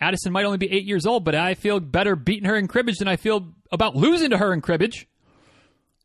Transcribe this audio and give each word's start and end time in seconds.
Addison 0.00 0.32
might 0.32 0.44
only 0.44 0.58
be 0.58 0.70
eight 0.70 0.84
years 0.84 1.06
old, 1.06 1.24
but 1.24 1.34
I 1.34 1.54
feel 1.54 1.80
better 1.80 2.16
beating 2.16 2.44
her 2.44 2.56
in 2.56 2.68
cribbage 2.68 2.98
than 2.98 3.08
I 3.08 3.16
feel 3.16 3.54
about 3.72 3.96
losing 3.96 4.30
to 4.30 4.38
her 4.38 4.52
in 4.52 4.60
cribbage. 4.60 5.08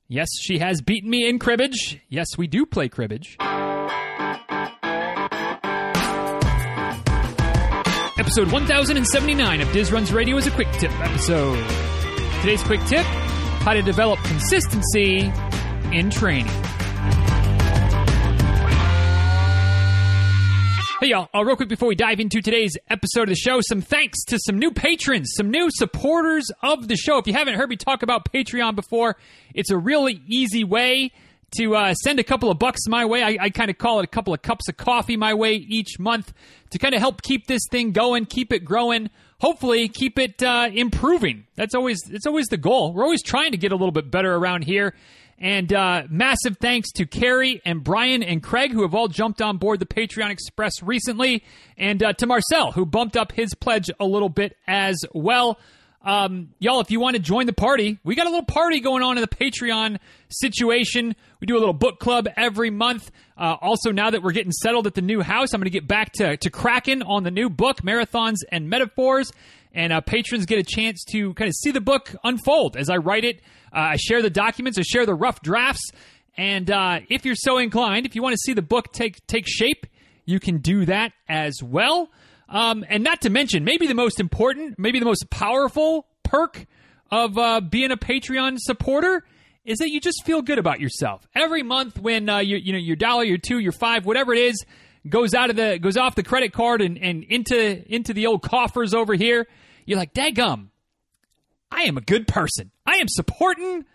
Yes, 0.07 0.27
she 0.41 0.59
has 0.59 0.81
beaten 0.81 1.09
me 1.09 1.27
in 1.27 1.39
cribbage. 1.39 1.99
Yes, 2.09 2.27
we 2.37 2.47
do 2.47 2.65
play 2.65 2.89
cribbage. 2.89 3.37
Episode 8.17 8.51
1079 8.51 9.61
of 9.61 9.71
Diz 9.71 9.91
Runs 9.91 10.13
Radio 10.13 10.37
is 10.37 10.47
a 10.47 10.51
quick 10.51 10.71
tip 10.73 10.91
episode. 11.01 11.65
Today's 12.41 12.63
quick 12.63 12.83
tip 12.85 13.05
how 13.63 13.73
to 13.73 13.81
develop 13.81 14.19
consistency 14.23 15.31
in 15.91 16.09
training. 16.09 16.47
Hey, 21.01 21.07
y'all. 21.11 21.29
Uh, 21.33 21.43
real 21.43 21.55
quick 21.55 21.67
before 21.67 21.87
we 21.87 21.95
dive 21.95 22.19
into 22.19 22.43
today's 22.43 22.77
episode 22.87 23.23
of 23.23 23.29
the 23.29 23.35
show, 23.35 23.59
some 23.61 23.81
thanks 23.81 24.23
to 24.25 24.37
some 24.37 24.59
new 24.59 24.69
patrons, 24.69 25.31
some 25.35 25.49
new 25.49 25.69
supporters 25.71 26.45
of 26.61 26.87
the 26.87 26.95
show. 26.95 27.17
If 27.17 27.25
you 27.25 27.33
haven't 27.33 27.55
heard 27.55 27.69
me 27.69 27.75
talk 27.75 28.03
about 28.03 28.31
Patreon 28.31 28.75
before, 28.75 29.17
it's 29.55 29.71
a 29.71 29.77
really 29.77 30.21
easy 30.27 30.63
way 30.63 31.11
to 31.57 31.75
uh, 31.75 31.95
send 31.95 32.19
a 32.19 32.23
couple 32.23 32.51
of 32.51 32.59
bucks 32.59 32.81
my 32.87 33.03
way. 33.05 33.23
I, 33.23 33.45
I 33.45 33.49
kind 33.49 33.71
of 33.71 33.79
call 33.79 33.99
it 33.99 34.03
a 34.03 34.07
couple 34.07 34.31
of 34.31 34.43
cups 34.43 34.69
of 34.69 34.77
coffee 34.77 35.17
my 35.17 35.33
way 35.33 35.53
each 35.53 35.97
month 35.97 36.33
to 36.69 36.77
kind 36.77 36.93
of 36.93 36.99
help 36.99 37.23
keep 37.23 37.47
this 37.47 37.63
thing 37.71 37.93
going, 37.93 38.27
keep 38.27 38.53
it 38.53 38.63
growing. 38.63 39.09
Hopefully, 39.39 39.89
keep 39.89 40.19
it 40.19 40.43
uh, 40.43 40.69
improving. 40.71 41.47
That's 41.55 41.73
always 41.73 41.99
it's 42.11 42.27
always 42.27 42.45
the 42.45 42.57
goal. 42.57 42.93
We're 42.93 43.05
always 43.05 43.23
trying 43.23 43.53
to 43.53 43.57
get 43.57 43.71
a 43.71 43.75
little 43.75 43.91
bit 43.91 44.11
better 44.11 44.35
around 44.35 44.65
here. 44.65 44.93
And 45.41 45.73
uh, 45.73 46.03
massive 46.07 46.57
thanks 46.61 46.91
to 46.91 47.07
Carrie 47.07 47.63
and 47.65 47.83
Brian 47.83 48.21
and 48.21 48.43
Craig, 48.43 48.71
who 48.71 48.83
have 48.83 48.93
all 48.93 49.07
jumped 49.07 49.41
on 49.41 49.57
board 49.57 49.79
the 49.79 49.87
Patreon 49.87 50.29
Express 50.29 50.83
recently, 50.83 51.43
and 51.77 52.01
uh, 52.03 52.13
to 52.13 52.27
Marcel, 52.27 52.71
who 52.71 52.85
bumped 52.85 53.17
up 53.17 53.31
his 53.31 53.55
pledge 53.55 53.89
a 53.99 54.05
little 54.05 54.29
bit 54.29 54.55
as 54.67 54.97
well. 55.15 55.57
Um, 56.03 56.49
y'all, 56.59 56.79
if 56.79 56.91
you 56.91 56.99
want 56.99 57.15
to 57.15 57.21
join 57.21 57.47
the 57.47 57.53
party, 57.53 57.97
we 58.03 58.13
got 58.13 58.27
a 58.27 58.29
little 58.29 58.45
party 58.45 58.81
going 58.81 59.01
on 59.01 59.17
in 59.17 59.21
the 59.21 59.27
Patreon 59.27 59.97
situation. 60.29 61.15
We 61.39 61.47
do 61.47 61.57
a 61.57 61.59
little 61.59 61.73
book 61.73 61.99
club 61.99 62.27
every 62.37 62.69
month. 62.69 63.09
Uh, 63.35 63.55
also, 63.61 63.91
now 63.91 64.11
that 64.11 64.21
we're 64.21 64.33
getting 64.33 64.51
settled 64.51 64.85
at 64.85 64.93
the 64.93 65.01
new 65.01 65.21
house, 65.21 65.53
I'm 65.53 65.59
going 65.59 65.65
to 65.65 65.71
get 65.71 65.87
back 65.87 66.11
to, 66.13 66.37
to 66.37 66.49
cracking 66.51 67.01
on 67.01 67.23
the 67.23 67.31
new 67.31 67.49
book, 67.49 67.81
Marathons 67.81 68.37
and 68.51 68.69
Metaphors. 68.69 69.31
And 69.73 69.91
uh, 69.91 70.01
patrons 70.01 70.45
get 70.45 70.59
a 70.59 70.63
chance 70.63 71.03
to 71.11 71.33
kind 71.33 71.47
of 71.47 71.55
see 71.55 71.71
the 71.71 71.81
book 71.81 72.13
unfold 72.23 72.77
as 72.77 72.89
I 72.89 72.97
write 72.97 73.23
it. 73.23 73.41
Uh, 73.73 73.79
I 73.79 73.95
share 73.97 74.21
the 74.21 74.29
documents, 74.29 74.77
I 74.77 74.83
share 74.83 75.05
the 75.05 75.13
rough 75.13 75.41
drafts. 75.41 75.91
And 76.37 76.69
uh, 76.71 77.01
if 77.09 77.25
you're 77.25 77.35
so 77.35 77.57
inclined, 77.57 78.05
if 78.05 78.15
you 78.15 78.21
want 78.21 78.33
to 78.33 78.39
see 78.39 78.53
the 78.53 78.61
book 78.61 78.91
take, 78.93 79.25
take 79.27 79.45
shape, 79.47 79.85
you 80.25 80.39
can 80.39 80.59
do 80.59 80.85
that 80.85 81.13
as 81.27 81.61
well. 81.63 82.09
Um, 82.47 82.85
and 82.89 83.03
not 83.03 83.21
to 83.21 83.29
mention, 83.29 83.63
maybe 83.63 83.87
the 83.87 83.95
most 83.95 84.19
important, 84.19 84.77
maybe 84.77 84.99
the 84.99 85.05
most 85.05 85.29
powerful 85.29 86.07
perk 86.23 86.65
of 87.09 87.37
uh, 87.37 87.61
being 87.61 87.91
a 87.91 87.97
Patreon 87.97 88.57
supporter 88.59 89.23
is 89.63 89.77
that 89.79 89.89
you 89.89 89.99
just 89.99 90.23
feel 90.25 90.41
good 90.41 90.57
about 90.57 90.79
yourself 90.79 91.27
every 91.35 91.63
month 91.63 91.99
when 91.99 92.29
uh, 92.29 92.39
you, 92.39 92.57
you 92.57 92.73
know 92.73 92.79
your 92.79 92.95
dollar, 92.95 93.23
your 93.23 93.37
two, 93.37 93.59
your 93.59 93.71
five, 93.71 94.05
whatever 94.05 94.33
it 94.33 94.39
is, 94.39 94.65
goes 95.07 95.33
out 95.33 95.49
of 95.49 95.55
the 95.55 95.79
goes 95.79 95.97
off 95.97 96.15
the 96.15 96.23
credit 96.23 96.53
card 96.53 96.81
and, 96.81 96.97
and 96.97 97.23
into 97.23 97.83
into 97.93 98.13
the 98.13 98.27
old 98.27 98.41
coffers 98.41 98.93
over 98.93 99.13
here. 99.13 99.47
You're 99.85 99.97
like, 99.97 100.13
"Dagum, 100.13 100.67
I 101.71 101.83
am 101.83 101.97
a 101.97 102.01
good 102.01 102.27
person. 102.27 102.71
I 102.85 102.97
am 102.97 103.07
supporting 103.07 103.85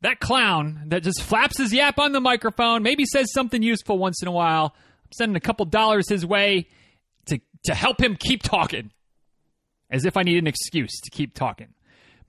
that 0.00 0.20
clown 0.20 0.84
that 0.86 1.02
just 1.02 1.22
flaps 1.22 1.58
his 1.58 1.72
yap 1.72 1.98
on 1.98 2.12
the 2.12 2.20
microphone, 2.20 2.82
maybe 2.82 3.04
says 3.04 3.32
something 3.32 3.62
useful 3.62 3.98
once 3.98 4.22
in 4.22 4.28
a 4.28 4.32
while. 4.32 4.74
I'm 5.04 5.12
sending 5.12 5.36
a 5.36 5.40
couple 5.40 5.66
dollars 5.66 6.08
his 6.08 6.24
way 6.24 6.68
to 7.26 7.40
to 7.64 7.74
help 7.74 8.00
him 8.00 8.16
keep 8.16 8.42
talking, 8.42 8.92
as 9.90 10.04
if 10.04 10.16
I 10.16 10.22
need 10.22 10.38
an 10.38 10.46
excuse 10.46 11.00
to 11.02 11.10
keep 11.10 11.34
talking." 11.34 11.68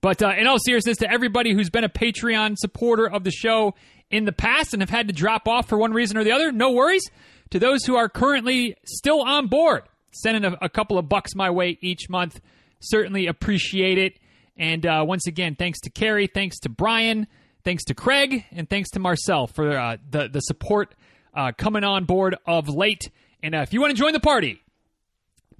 But 0.01 0.21
uh, 0.21 0.33
in 0.37 0.47
all 0.47 0.59
seriousness, 0.59 0.97
to 0.97 1.11
everybody 1.11 1.53
who's 1.53 1.69
been 1.69 1.83
a 1.83 1.89
Patreon 1.89 2.55
supporter 2.57 3.09
of 3.09 3.23
the 3.23 3.31
show 3.31 3.73
in 4.11 4.25
the 4.25 4.31
past 4.31 4.73
and 4.73 4.81
have 4.81 4.89
had 4.89 5.07
to 5.07 5.13
drop 5.13 5.47
off 5.47 5.67
for 5.67 5.77
one 5.77 5.91
reason 5.91 6.17
or 6.17 6.23
the 6.23 6.31
other, 6.31 6.51
no 6.51 6.71
worries. 6.71 7.03
To 7.51 7.59
those 7.59 7.85
who 7.85 7.95
are 7.95 8.09
currently 8.09 8.75
still 8.85 9.21
on 9.21 9.47
board, 9.47 9.83
sending 10.11 10.45
a, 10.45 10.57
a 10.61 10.69
couple 10.69 10.97
of 10.97 11.09
bucks 11.09 11.33
my 11.33 11.49
way 11.49 11.77
each 11.81 12.09
month, 12.09 12.41
certainly 12.79 13.27
appreciate 13.27 13.97
it. 13.97 14.19
And 14.57 14.85
uh, 14.85 15.03
once 15.07 15.27
again, 15.27 15.55
thanks 15.55 15.79
to 15.81 15.89
Carrie, 15.89 16.27
thanks 16.27 16.59
to 16.59 16.69
Brian, 16.69 17.27
thanks 17.63 17.83
to 17.85 17.93
Craig, 17.93 18.45
and 18.51 18.69
thanks 18.69 18.89
to 18.91 18.99
Marcel 18.99 19.47
for 19.47 19.77
uh, 19.77 19.97
the 20.09 20.27
the 20.27 20.39
support 20.41 20.95
uh, 21.33 21.51
coming 21.57 21.83
on 21.83 22.05
board 22.05 22.35
of 22.45 22.67
late. 22.69 23.11
And 23.43 23.53
uh, 23.53 23.59
if 23.59 23.73
you 23.73 23.81
want 23.81 23.91
to 23.91 23.97
join 23.97 24.13
the 24.13 24.19
party, 24.19 24.61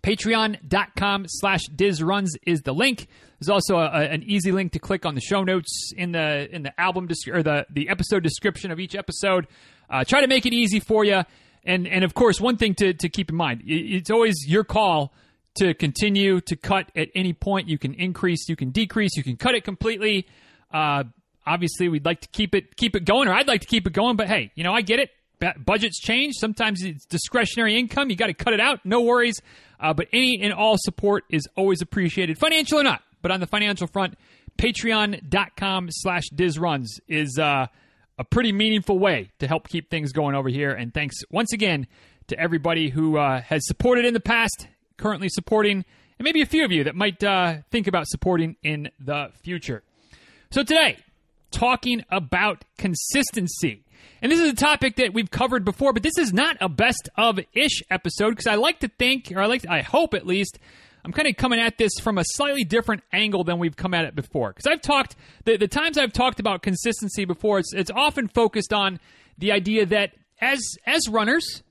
patreon.com 0.02 1.26
slash 1.28 1.62
dizruns 1.76 2.30
is 2.46 2.62
the 2.62 2.74
link. 2.74 3.08
There's 3.40 3.50
also 3.50 3.78
a, 3.78 3.86
a, 3.86 4.02
an 4.10 4.24
easy 4.24 4.52
link 4.52 4.72
to 4.72 4.80
click 4.80 5.06
on 5.06 5.14
the 5.14 5.22
show 5.22 5.44
notes 5.44 5.92
in 5.96 6.12
the 6.12 6.54
in 6.54 6.64
the 6.64 6.80
album 6.80 7.08
descri- 7.08 7.36
or 7.36 7.44
the 7.44 7.68
the 7.70 7.90
episode 7.90 8.24
description 8.24 8.72
of 8.72 8.80
each 8.80 8.96
episode. 8.96 9.48
Uh, 9.90 10.04
try 10.04 10.22
to 10.22 10.28
make 10.28 10.46
it 10.46 10.54
easy 10.54 10.80
for 10.80 11.06
you 11.06 11.24
and 11.68 11.88
and 11.88 12.04
of 12.04 12.16
course 12.16 12.42
one 12.42 12.58
thing 12.58 12.74
to, 12.74 12.94
to 12.94 13.10
keep 13.10 13.30
in 13.30 13.36
mind 13.36 13.62
it's 13.68 14.10
always 14.10 14.36
your 14.48 14.64
call 14.64 15.14
to 15.58 15.74
continue 15.74 16.42
to 16.42 16.56
cut 16.56 16.92
at 16.96 17.10
any 17.16 17.34
point. 17.34 17.68
You 17.68 17.78
can 17.78 17.94
increase 17.94 18.50
you 18.50 18.56
can 18.56 18.72
decrease 18.72 19.12
you 19.16 19.24
can 19.24 19.38
cut 19.38 19.56
it 19.56 19.64
completely. 19.64 20.28
Uh, 20.72 21.04
obviously 21.46 21.88
we'd 21.88 22.06
like 22.06 22.20
to 22.22 22.28
keep 22.28 22.54
it 22.54 22.76
keep 22.76 22.94
it 22.94 23.06
going 23.06 23.30
or 23.30 23.34
i'd 23.34 23.48
like 23.48 23.62
to 23.62 23.68
keep 23.68 23.88
it 23.88 23.94
going 23.94 24.18
but 24.18 24.28
hey 24.28 24.52
you 24.56 24.66
know 24.66 24.74
i 24.74 24.82
get 24.82 25.00
it. 25.00 25.10
Budgets 25.40 26.00
change. 26.00 26.36
Sometimes 26.36 26.84
it's 26.84 27.06
discretionary 27.06 27.78
income. 27.78 28.10
You 28.10 28.16
got 28.16 28.28
to 28.28 28.34
cut 28.34 28.54
it 28.54 28.60
out. 28.60 28.80
No 28.86 29.02
worries. 29.02 29.40
Uh, 29.80 29.94
but 29.94 30.08
any 30.12 30.40
and 30.42 30.52
all 30.52 30.76
support 30.80 31.26
is 31.30 31.48
always 31.56 31.82
appreciated, 31.82 32.40
financial 32.40 32.80
or 32.80 32.84
not. 32.84 33.04
But 33.22 33.32
on 33.32 33.40
the 33.40 33.48
financial 33.48 33.88
front, 33.88 34.16
patreon.com 34.58 35.90
slash 35.92 36.24
dizruns 36.34 36.88
is 37.08 37.38
uh, 37.38 37.68
a 38.18 38.24
pretty 38.24 38.52
meaningful 38.52 38.98
way 38.98 39.30
to 39.40 39.48
help 39.48 39.68
keep 39.68 39.92
things 39.92 40.12
going 40.12 40.34
over 40.34 40.50
here. 40.50 40.72
And 40.72 40.94
thanks 40.94 41.18
once 41.30 41.54
again 41.54 41.88
to 42.28 42.40
everybody 42.40 42.90
who 42.90 43.18
uh, 43.18 43.42
has 43.42 43.66
supported 43.68 44.06
in 44.06 44.14
the 44.14 44.20
past, 44.20 44.68
currently 44.98 45.30
supporting, 45.30 45.86
and 46.20 46.24
maybe 46.24 46.42
a 46.42 46.46
few 46.46 46.66
of 46.66 46.72
you 46.72 46.84
that 46.86 46.96
might 46.96 47.24
uh, 47.24 47.58
think 47.72 47.88
about 47.88 48.08
supporting 48.08 48.56
in 48.64 48.90
the 49.00 49.30
future. 49.44 49.84
So 50.52 50.64
today, 50.64 50.98
talking 51.52 52.04
about 52.10 52.66
consistency. 52.78 53.84
And 54.22 54.32
this 54.32 54.40
is 54.40 54.52
a 54.52 54.56
topic 54.56 54.96
that 54.96 55.14
we've 55.14 55.30
covered 55.30 55.64
before, 55.64 55.94
but 55.94 56.04
this 56.04 56.18
is 56.18 56.34
not 56.34 56.58
a 56.60 56.70
best 56.70 57.10
of 57.16 57.40
ish 57.54 57.84
episode 57.90 58.32
because 58.32 58.48
I 58.48 58.56
like 58.56 58.80
to 58.80 58.88
think, 58.88 59.32
or 59.36 59.42
I 59.42 59.46
like, 59.46 59.62
to, 59.62 59.72
I 59.72 59.82
hope 59.82 60.14
at 60.14 60.26
least, 60.26 60.58
I'm 61.06 61.14
kind 61.14 61.28
of 61.28 61.38
coming 61.38 61.60
at 61.60 61.78
this 61.78 61.92
from 62.02 62.18
a 62.18 62.24
slightly 62.26 62.64
different 62.64 63.04
angle 63.14 63.44
than 63.44 63.60
we've 63.60 63.76
come 63.76 63.94
at 63.94 64.06
it 64.06 64.16
before. 64.16 64.50
Because 64.50 64.68
I've 64.68 64.82
talked 64.82 65.16
the, 65.46 65.58
the 65.58 65.68
times 65.68 65.98
I've 65.98 66.14
talked 66.14 66.40
about 66.40 66.62
consistency 66.64 67.26
before, 67.26 67.60
it's 67.60 67.74
it's 67.74 67.92
often 67.92 68.28
focused 68.28 68.74
on 68.74 69.00
the 69.38 69.52
idea 69.52 69.86
that 69.86 70.12
as 70.42 70.60
as 70.86 71.08
runners, 71.08 71.64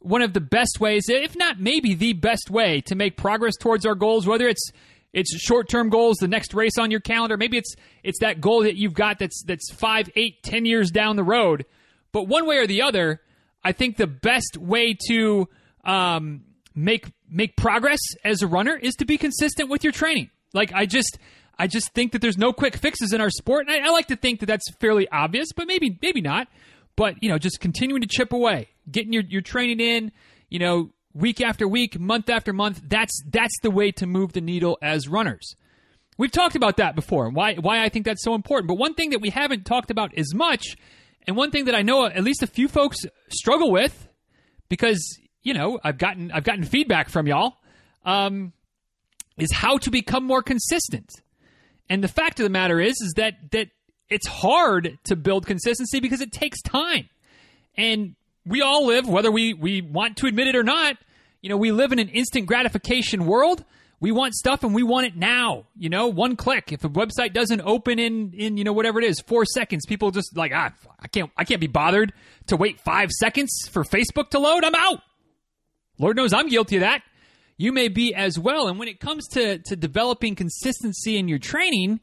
one 0.00 0.22
of 0.22 0.32
the 0.32 0.40
best 0.40 0.78
ways, 0.80 1.08
if 1.08 1.36
not 1.36 1.60
maybe 1.60 1.94
the 1.94 2.12
best 2.12 2.50
way 2.50 2.80
to 2.82 2.94
make 2.94 3.16
progress 3.16 3.56
towards 3.56 3.84
our 3.84 3.94
goals, 3.94 4.26
whether 4.26 4.48
it's 4.48 4.70
it's 5.12 5.34
short-term 5.40 5.88
goals, 5.88 6.18
the 6.18 6.28
next 6.28 6.52
race 6.52 6.76
on 6.78 6.90
your 6.90 7.00
calendar, 7.00 7.36
maybe 7.36 7.56
it's 7.58 7.74
it's 8.02 8.20
that 8.20 8.40
goal 8.40 8.62
that 8.62 8.76
you've 8.76 8.94
got 8.94 9.18
that's 9.18 9.42
that's 9.44 9.72
five, 9.72 10.08
eight, 10.16 10.42
ten 10.42 10.64
years 10.64 10.90
down 10.90 11.16
the 11.16 11.24
road 11.24 11.64
but 12.12 12.24
one 12.24 12.46
way 12.46 12.58
or 12.58 12.66
the 12.66 12.82
other, 12.82 13.20
I 13.62 13.72
think 13.72 13.96
the 13.96 14.06
best 14.06 14.56
way 14.56 14.96
to 15.08 15.48
um, 15.84 16.44
make 16.74 17.06
make 17.30 17.56
progress 17.56 18.00
as 18.24 18.42
a 18.42 18.46
runner 18.46 18.74
is 18.74 18.94
to 18.96 19.04
be 19.04 19.18
consistent 19.18 19.68
with 19.68 19.84
your 19.84 19.92
training. 19.92 20.30
Like 20.54 20.72
I 20.72 20.86
just 20.86 21.18
I 21.58 21.66
just 21.66 21.92
think 21.92 22.12
that 22.12 22.22
there's 22.22 22.38
no 22.38 22.52
quick 22.52 22.76
fixes 22.76 23.12
in 23.12 23.20
our 23.20 23.30
sport, 23.30 23.66
and 23.68 23.74
I, 23.74 23.88
I 23.88 23.90
like 23.90 24.06
to 24.08 24.16
think 24.16 24.40
that 24.40 24.46
that's 24.46 24.70
fairly 24.80 25.08
obvious, 25.10 25.48
but 25.54 25.66
maybe 25.66 25.98
maybe 26.00 26.20
not. 26.20 26.48
But 26.98 27.22
you 27.22 27.28
know, 27.28 27.38
just 27.38 27.60
continuing 27.60 28.02
to 28.02 28.08
chip 28.08 28.32
away, 28.32 28.70
getting 28.90 29.12
your 29.12 29.22
your 29.22 29.40
training 29.40 29.78
in, 29.78 30.10
you 30.50 30.58
know, 30.58 30.90
week 31.14 31.40
after 31.40 31.68
week, 31.68 31.96
month 31.96 32.28
after 32.28 32.52
month. 32.52 32.82
That's 32.84 33.22
that's 33.30 33.54
the 33.62 33.70
way 33.70 33.92
to 33.92 34.06
move 34.06 34.32
the 34.32 34.40
needle 34.40 34.76
as 34.82 35.06
runners. 35.06 35.54
We've 36.16 36.32
talked 36.32 36.56
about 36.56 36.78
that 36.78 36.96
before, 36.96 37.28
and 37.28 37.36
why 37.36 37.54
why 37.54 37.84
I 37.84 37.88
think 37.88 38.04
that's 38.04 38.24
so 38.24 38.34
important. 38.34 38.66
But 38.66 38.78
one 38.78 38.94
thing 38.94 39.10
that 39.10 39.20
we 39.20 39.30
haven't 39.30 39.64
talked 39.64 39.92
about 39.92 40.12
as 40.18 40.34
much 40.34 40.76
and 41.24 41.36
one 41.36 41.52
thing 41.52 41.66
that 41.66 41.76
I 41.76 41.82
know 41.82 42.04
at 42.04 42.24
least 42.24 42.42
a 42.42 42.48
few 42.48 42.66
folks 42.66 42.98
struggle 43.30 43.70
with, 43.70 44.08
because 44.68 45.00
you 45.40 45.54
know 45.54 45.78
I've 45.84 45.98
gotten 45.98 46.32
I've 46.32 46.42
gotten 46.42 46.64
feedback 46.64 47.10
from 47.10 47.28
y'all, 47.28 47.58
um, 48.04 48.52
is 49.36 49.52
how 49.52 49.78
to 49.78 49.90
become 49.92 50.24
more 50.24 50.42
consistent. 50.42 51.12
And 51.88 52.02
the 52.02 52.08
fact 52.08 52.40
of 52.40 52.44
the 52.44 52.50
matter 52.50 52.80
is, 52.80 52.96
is 53.00 53.12
that 53.16 53.52
that 53.52 53.68
it's 54.10 54.26
hard 54.26 54.98
to 55.04 55.16
build 55.16 55.46
consistency 55.46 56.00
because 56.00 56.20
it 56.20 56.32
takes 56.32 56.60
time, 56.62 57.08
and 57.76 58.14
we 58.46 58.62
all 58.62 58.86
live, 58.86 59.08
whether 59.08 59.30
we 59.30 59.54
we 59.54 59.82
want 59.82 60.16
to 60.18 60.26
admit 60.26 60.48
it 60.48 60.56
or 60.56 60.64
not. 60.64 60.96
You 61.40 61.48
know, 61.48 61.56
we 61.56 61.70
live 61.70 61.92
in 61.92 61.98
an 62.00 62.08
instant 62.08 62.46
gratification 62.46 63.24
world 63.24 63.64
we 64.00 64.12
want 64.12 64.34
stuff 64.34 64.62
and 64.62 64.74
we 64.74 64.82
want 64.82 65.06
it 65.06 65.16
now. 65.16 65.64
You 65.76 65.88
know, 65.88 66.06
one 66.06 66.36
click. 66.36 66.72
If 66.72 66.84
a 66.84 66.88
website 66.88 67.32
doesn't 67.32 67.60
open 67.62 67.98
in 67.98 68.32
in 68.32 68.56
you 68.56 68.64
know 68.64 68.72
whatever 68.72 69.00
it 69.00 69.04
is, 69.04 69.20
four 69.20 69.44
seconds, 69.44 69.86
people 69.86 70.10
just 70.10 70.36
like 70.36 70.52
ah, 70.54 70.72
I 71.00 71.08
can't 71.08 71.30
I 71.36 71.44
can't 71.44 71.60
be 71.60 71.66
bothered 71.66 72.12
to 72.46 72.56
wait 72.56 72.80
five 72.80 73.10
seconds 73.10 73.68
for 73.70 73.82
Facebook 73.82 74.30
to 74.30 74.38
load. 74.38 74.64
I'm 74.64 74.74
out. 74.74 75.00
Lord 75.98 76.16
knows 76.16 76.32
I'm 76.32 76.48
guilty 76.48 76.76
of 76.76 76.82
that. 76.82 77.02
you 77.56 77.72
may 77.72 77.88
be 77.88 78.14
as 78.14 78.38
well. 78.38 78.68
And 78.68 78.78
when 78.78 78.86
it 78.86 79.00
comes 79.00 79.26
to, 79.30 79.58
to 79.58 79.74
developing 79.74 80.36
consistency 80.36 81.18
in 81.18 81.26
your 81.26 81.40
training, 81.40 81.98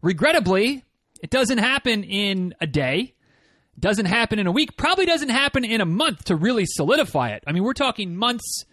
regrettably, 0.00 0.85
it 1.22 1.30
doesn't 1.30 1.58
happen 1.58 2.04
in 2.04 2.54
a 2.60 2.66
day, 2.66 3.14
doesn't 3.78 4.06
happen 4.06 4.38
in 4.38 4.46
a 4.46 4.52
week, 4.52 4.76
probably 4.76 5.06
doesn't 5.06 5.28
happen 5.28 5.64
in 5.64 5.80
a 5.80 5.86
month 5.86 6.24
to 6.24 6.36
really 6.36 6.64
solidify 6.66 7.30
it. 7.30 7.44
I 7.46 7.52
mean, 7.52 7.62
we're 7.62 7.74
talking 7.74 8.16
months, 8.16 8.64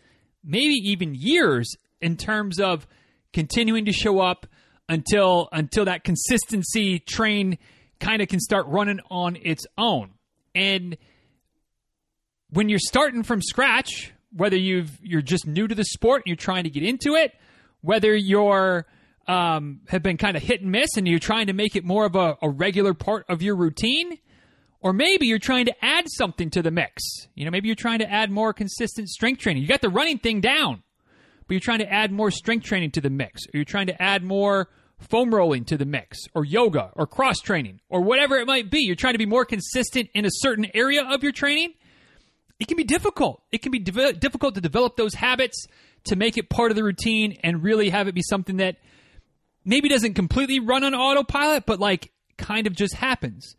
maybe 0.44 0.76
even 0.76 1.14
years 1.16 1.76
in 2.02 2.18
terms 2.18 2.60
of 2.60 2.88
continuing 3.34 3.86
to 3.86 3.92
show 3.92 4.20
up 4.20 4.48
until 4.90 5.50
until 5.52 5.86
that 5.86 6.04
consistency 6.04 7.00
train 7.00 7.58
kind 8.00 8.22
of 8.22 8.28
can 8.28 8.40
start 8.40 8.68
running 8.68 9.00
on 9.10 9.38
its 9.42 9.66
own. 9.78 10.12
And 10.54 10.98
when 12.50 12.70
you're 12.70 12.80
starting 12.80 13.24
from 13.24 13.42
scratch, 13.42 14.14
whether 14.32 14.58
you've 14.58 15.00
you're 15.02 15.22
just 15.22 15.48
new 15.48 15.68
to 15.68 15.76
the 15.76 15.86
sport 15.86 16.24
and 16.24 16.28
you're 16.28 16.36
trying 16.36 16.66
to 16.66 16.70
get 16.70 16.84
into 16.84 17.16
it, 17.16 17.34
whether 17.82 18.16
you're 18.16 18.86
um, 19.28 19.82
have 19.88 20.04
been 20.04 20.18
kind 20.18 20.36
of 20.36 20.44
hit 20.44 20.62
and 20.62 20.72
miss 20.72 20.98
and 20.98 21.08
you're 21.08 21.20
trying 21.20 21.48
to 21.48 21.54
make 21.54 21.76
it 21.76 21.84
more 21.84 22.06
of 22.06 22.16
a, 22.16 22.38
a 22.42 22.50
regular 22.50 22.94
part 22.94 23.26
of 23.30 23.42
your 23.42 23.56
routine, 23.56 24.18
or 24.82 24.92
maybe 24.92 25.28
you're 25.28 25.40
trying 25.40 25.66
to 25.66 25.86
add 25.86 26.06
something 26.10 26.50
to 26.52 26.62
the 26.62 26.72
mix. 26.72 27.04
You 27.36 27.46
know, 27.46 27.52
maybe 27.52 27.68
you're 27.68 27.76
trying 27.76 28.00
to 28.00 28.12
add 28.12 28.32
more 28.32 28.54
consistent 28.54 29.10
strength 29.10 29.42
training. 29.42 29.64
You 29.64 29.70
got 29.70 29.82
the 29.82 29.90
running 29.90 30.20
thing 30.20 30.42
down, 30.42 30.84
but 31.48 31.54
you're 31.54 31.62
trying 31.62 31.80
to 31.80 31.92
add 31.92 32.12
more 32.12 32.32
strength 32.32 32.66
training 32.66 32.92
to 32.92 33.02
the 33.02 33.10
mix, 33.10 33.46
or 33.48 33.58
you're 33.58 33.66
trying 33.66 33.88
to 33.88 34.02
add 34.02 34.24
more 34.24 34.70
foam 35.00 35.34
rolling 35.34 35.66
to 35.66 35.78
the 35.78 35.86
mix, 35.86 36.20
or 36.34 36.46
yoga, 36.46 36.92
or 36.96 37.06
cross 37.08 37.40
training, 37.40 37.80
or 37.90 38.02
whatever 38.02 38.38
it 38.38 38.48
might 38.48 38.70
be. 38.70 38.80
You're 38.80 38.96
trying 38.96 39.14
to 39.14 39.20
be 39.20 39.26
more 39.26 39.46
consistent 39.46 40.10
in 40.14 40.26
a 40.26 40.30
certain 40.32 40.68
area 40.74 41.04
of 41.04 41.24
your 41.24 41.32
training. 41.32 41.74
It 42.60 42.68
can 42.68 42.78
be 42.78 42.84
difficult. 42.84 43.42
It 43.52 43.62
can 43.62 43.72
be 43.72 43.80
de- 43.80 44.14
difficult 44.14 44.56
to 44.56 44.62
develop 44.62 44.96
those 44.96 45.14
habits 45.14 45.66
to 46.06 46.16
make 46.16 46.38
it 46.38 46.50
part 46.50 46.72
of 46.72 46.76
the 46.76 46.84
routine 46.84 47.38
and 47.44 47.64
really 47.64 47.90
have 47.90 48.08
it 48.08 48.16
be 48.16 48.22
something 48.22 48.58
that 48.58 48.78
maybe 49.66 49.90
doesn't 49.90 50.14
completely 50.14 50.60
run 50.60 50.84
on 50.84 50.94
autopilot, 50.94 51.66
but 51.66 51.80
like 51.80 52.12
kind 52.38 52.68
of 52.68 52.74
just 52.76 52.96
happens. 52.96 53.56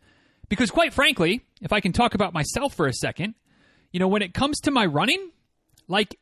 Because 0.49 0.71
quite 0.71 0.93
frankly, 0.93 1.41
if 1.61 1.73
I 1.73 1.79
can 1.79 1.91
talk 1.91 2.13
about 2.13 2.33
myself 2.33 2.73
for 2.75 2.87
a 2.87 2.93
second, 2.93 3.35
you 3.91 3.99
know, 3.99 4.07
when 4.07 4.21
it 4.21 4.33
comes 4.33 4.59
to 4.61 4.71
my 4.71 4.85
running, 4.85 5.31
like, 5.87 6.19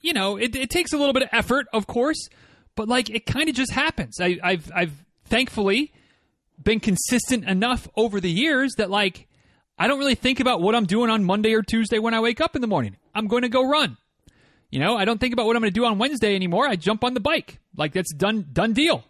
you 0.00 0.12
know, 0.12 0.36
it, 0.36 0.54
it 0.54 0.70
takes 0.70 0.92
a 0.92 0.98
little 0.98 1.12
bit 1.12 1.22
of 1.22 1.28
effort, 1.32 1.66
of 1.72 1.86
course, 1.86 2.28
but 2.76 2.88
like 2.88 3.10
it 3.10 3.26
kind 3.26 3.48
of 3.48 3.54
just 3.54 3.72
happens. 3.72 4.20
I, 4.20 4.38
I've, 4.42 4.70
I've 4.74 5.04
thankfully 5.24 5.92
been 6.62 6.80
consistent 6.80 7.44
enough 7.44 7.88
over 7.96 8.20
the 8.20 8.30
years 8.30 8.74
that 8.76 8.90
like 8.90 9.26
I 9.78 9.88
don't 9.88 9.98
really 9.98 10.14
think 10.14 10.38
about 10.38 10.60
what 10.60 10.74
I'm 10.74 10.86
doing 10.86 11.10
on 11.10 11.24
Monday 11.24 11.54
or 11.54 11.62
Tuesday 11.62 11.98
when 11.98 12.14
I 12.14 12.20
wake 12.20 12.40
up 12.40 12.54
in 12.54 12.60
the 12.60 12.68
morning. 12.68 12.96
I'm 13.14 13.26
going 13.26 13.42
to 13.42 13.48
go 13.48 13.66
run. 13.66 13.96
You 14.70 14.78
know, 14.78 14.96
I 14.96 15.04
don't 15.04 15.18
think 15.18 15.32
about 15.32 15.46
what 15.46 15.56
I'm 15.56 15.62
going 15.62 15.72
to 15.72 15.80
do 15.80 15.84
on 15.84 15.98
Wednesday 15.98 16.34
anymore. 16.34 16.66
I 16.66 16.76
jump 16.76 17.04
on 17.04 17.14
the 17.14 17.20
bike. 17.20 17.58
Like 17.76 17.92
that's 17.92 18.12
done 18.12 18.46
done 18.52 18.72
deal. 18.72 19.04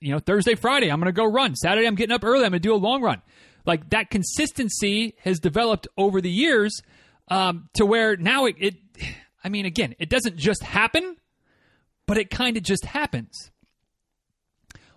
You 0.00 0.12
know, 0.12 0.18
Thursday, 0.20 0.54
Friday, 0.54 0.90
I'm 0.90 1.00
going 1.00 1.12
to 1.12 1.12
go 1.12 1.26
run. 1.26 1.56
Saturday, 1.56 1.86
I'm 1.86 1.96
getting 1.96 2.14
up 2.14 2.24
early. 2.24 2.44
I'm 2.44 2.50
going 2.50 2.52
to 2.52 2.58
do 2.60 2.74
a 2.74 2.76
long 2.76 3.02
run. 3.02 3.22
Like 3.66 3.90
that 3.90 4.10
consistency 4.10 5.14
has 5.22 5.40
developed 5.40 5.88
over 5.96 6.20
the 6.20 6.30
years 6.30 6.80
um, 7.28 7.68
to 7.74 7.86
where 7.86 8.16
now 8.16 8.46
it, 8.46 8.56
it, 8.58 8.74
I 9.42 9.48
mean, 9.48 9.66
again, 9.66 9.94
it 9.98 10.08
doesn't 10.08 10.36
just 10.36 10.62
happen, 10.62 11.16
but 12.06 12.18
it 12.18 12.30
kind 12.30 12.56
of 12.56 12.62
just 12.62 12.84
happens. 12.84 13.50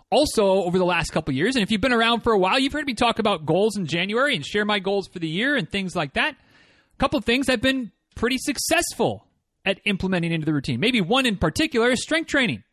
Also, 0.10 0.46
over 0.46 0.78
the 0.78 0.86
last 0.86 1.12
couple 1.12 1.34
years, 1.34 1.56
and 1.56 1.64
if 1.64 1.72
you've 1.72 1.82
been 1.82 1.94
around 1.94 2.22
for 2.22 2.32
a 2.32 2.40
while, 2.40 2.58
you've 2.58 2.72
heard 2.72 2.86
me 2.86 2.94
talk 2.94 3.20
about 3.20 3.46
goals 3.46 3.76
in 3.76 3.86
January 3.86 4.36
and 4.36 4.46
share 4.46 4.64
my 4.64 4.80
goals 4.80 5.08
for 5.08 5.20
the 5.20 5.28
year 5.28 5.56
and 5.56 5.70
things 5.70 5.96
like 5.98 6.14
that. 6.14 6.34
A 6.34 6.98
couple 6.98 7.20
things 7.20 7.50
I've 7.50 7.62
been 7.62 7.92
pretty 8.16 8.38
successful 8.38 9.28
at 9.66 9.82
implementing 9.84 10.32
into 10.32 10.46
the 10.46 10.54
routine. 10.54 10.80
Maybe 10.80 11.02
one 11.02 11.26
in 11.26 11.36
particular 11.38 11.92
is 11.92 12.02
strength 12.02 12.28
training. 12.28 12.64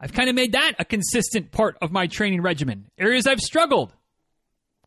I've 0.00 0.12
kind 0.12 0.30
of 0.30 0.34
made 0.34 0.52
that 0.52 0.72
a 0.78 0.84
consistent 0.84 1.52
part 1.52 1.76
of 1.82 1.92
my 1.92 2.06
training 2.06 2.40
regimen. 2.40 2.86
Areas 2.98 3.26
I've 3.26 3.40
struggled 3.40 3.92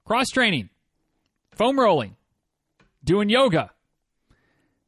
cross 0.05 0.27
training, 0.29 0.69
foam 1.51 1.79
rolling, 1.79 2.15
doing 3.03 3.29
yoga. 3.29 3.69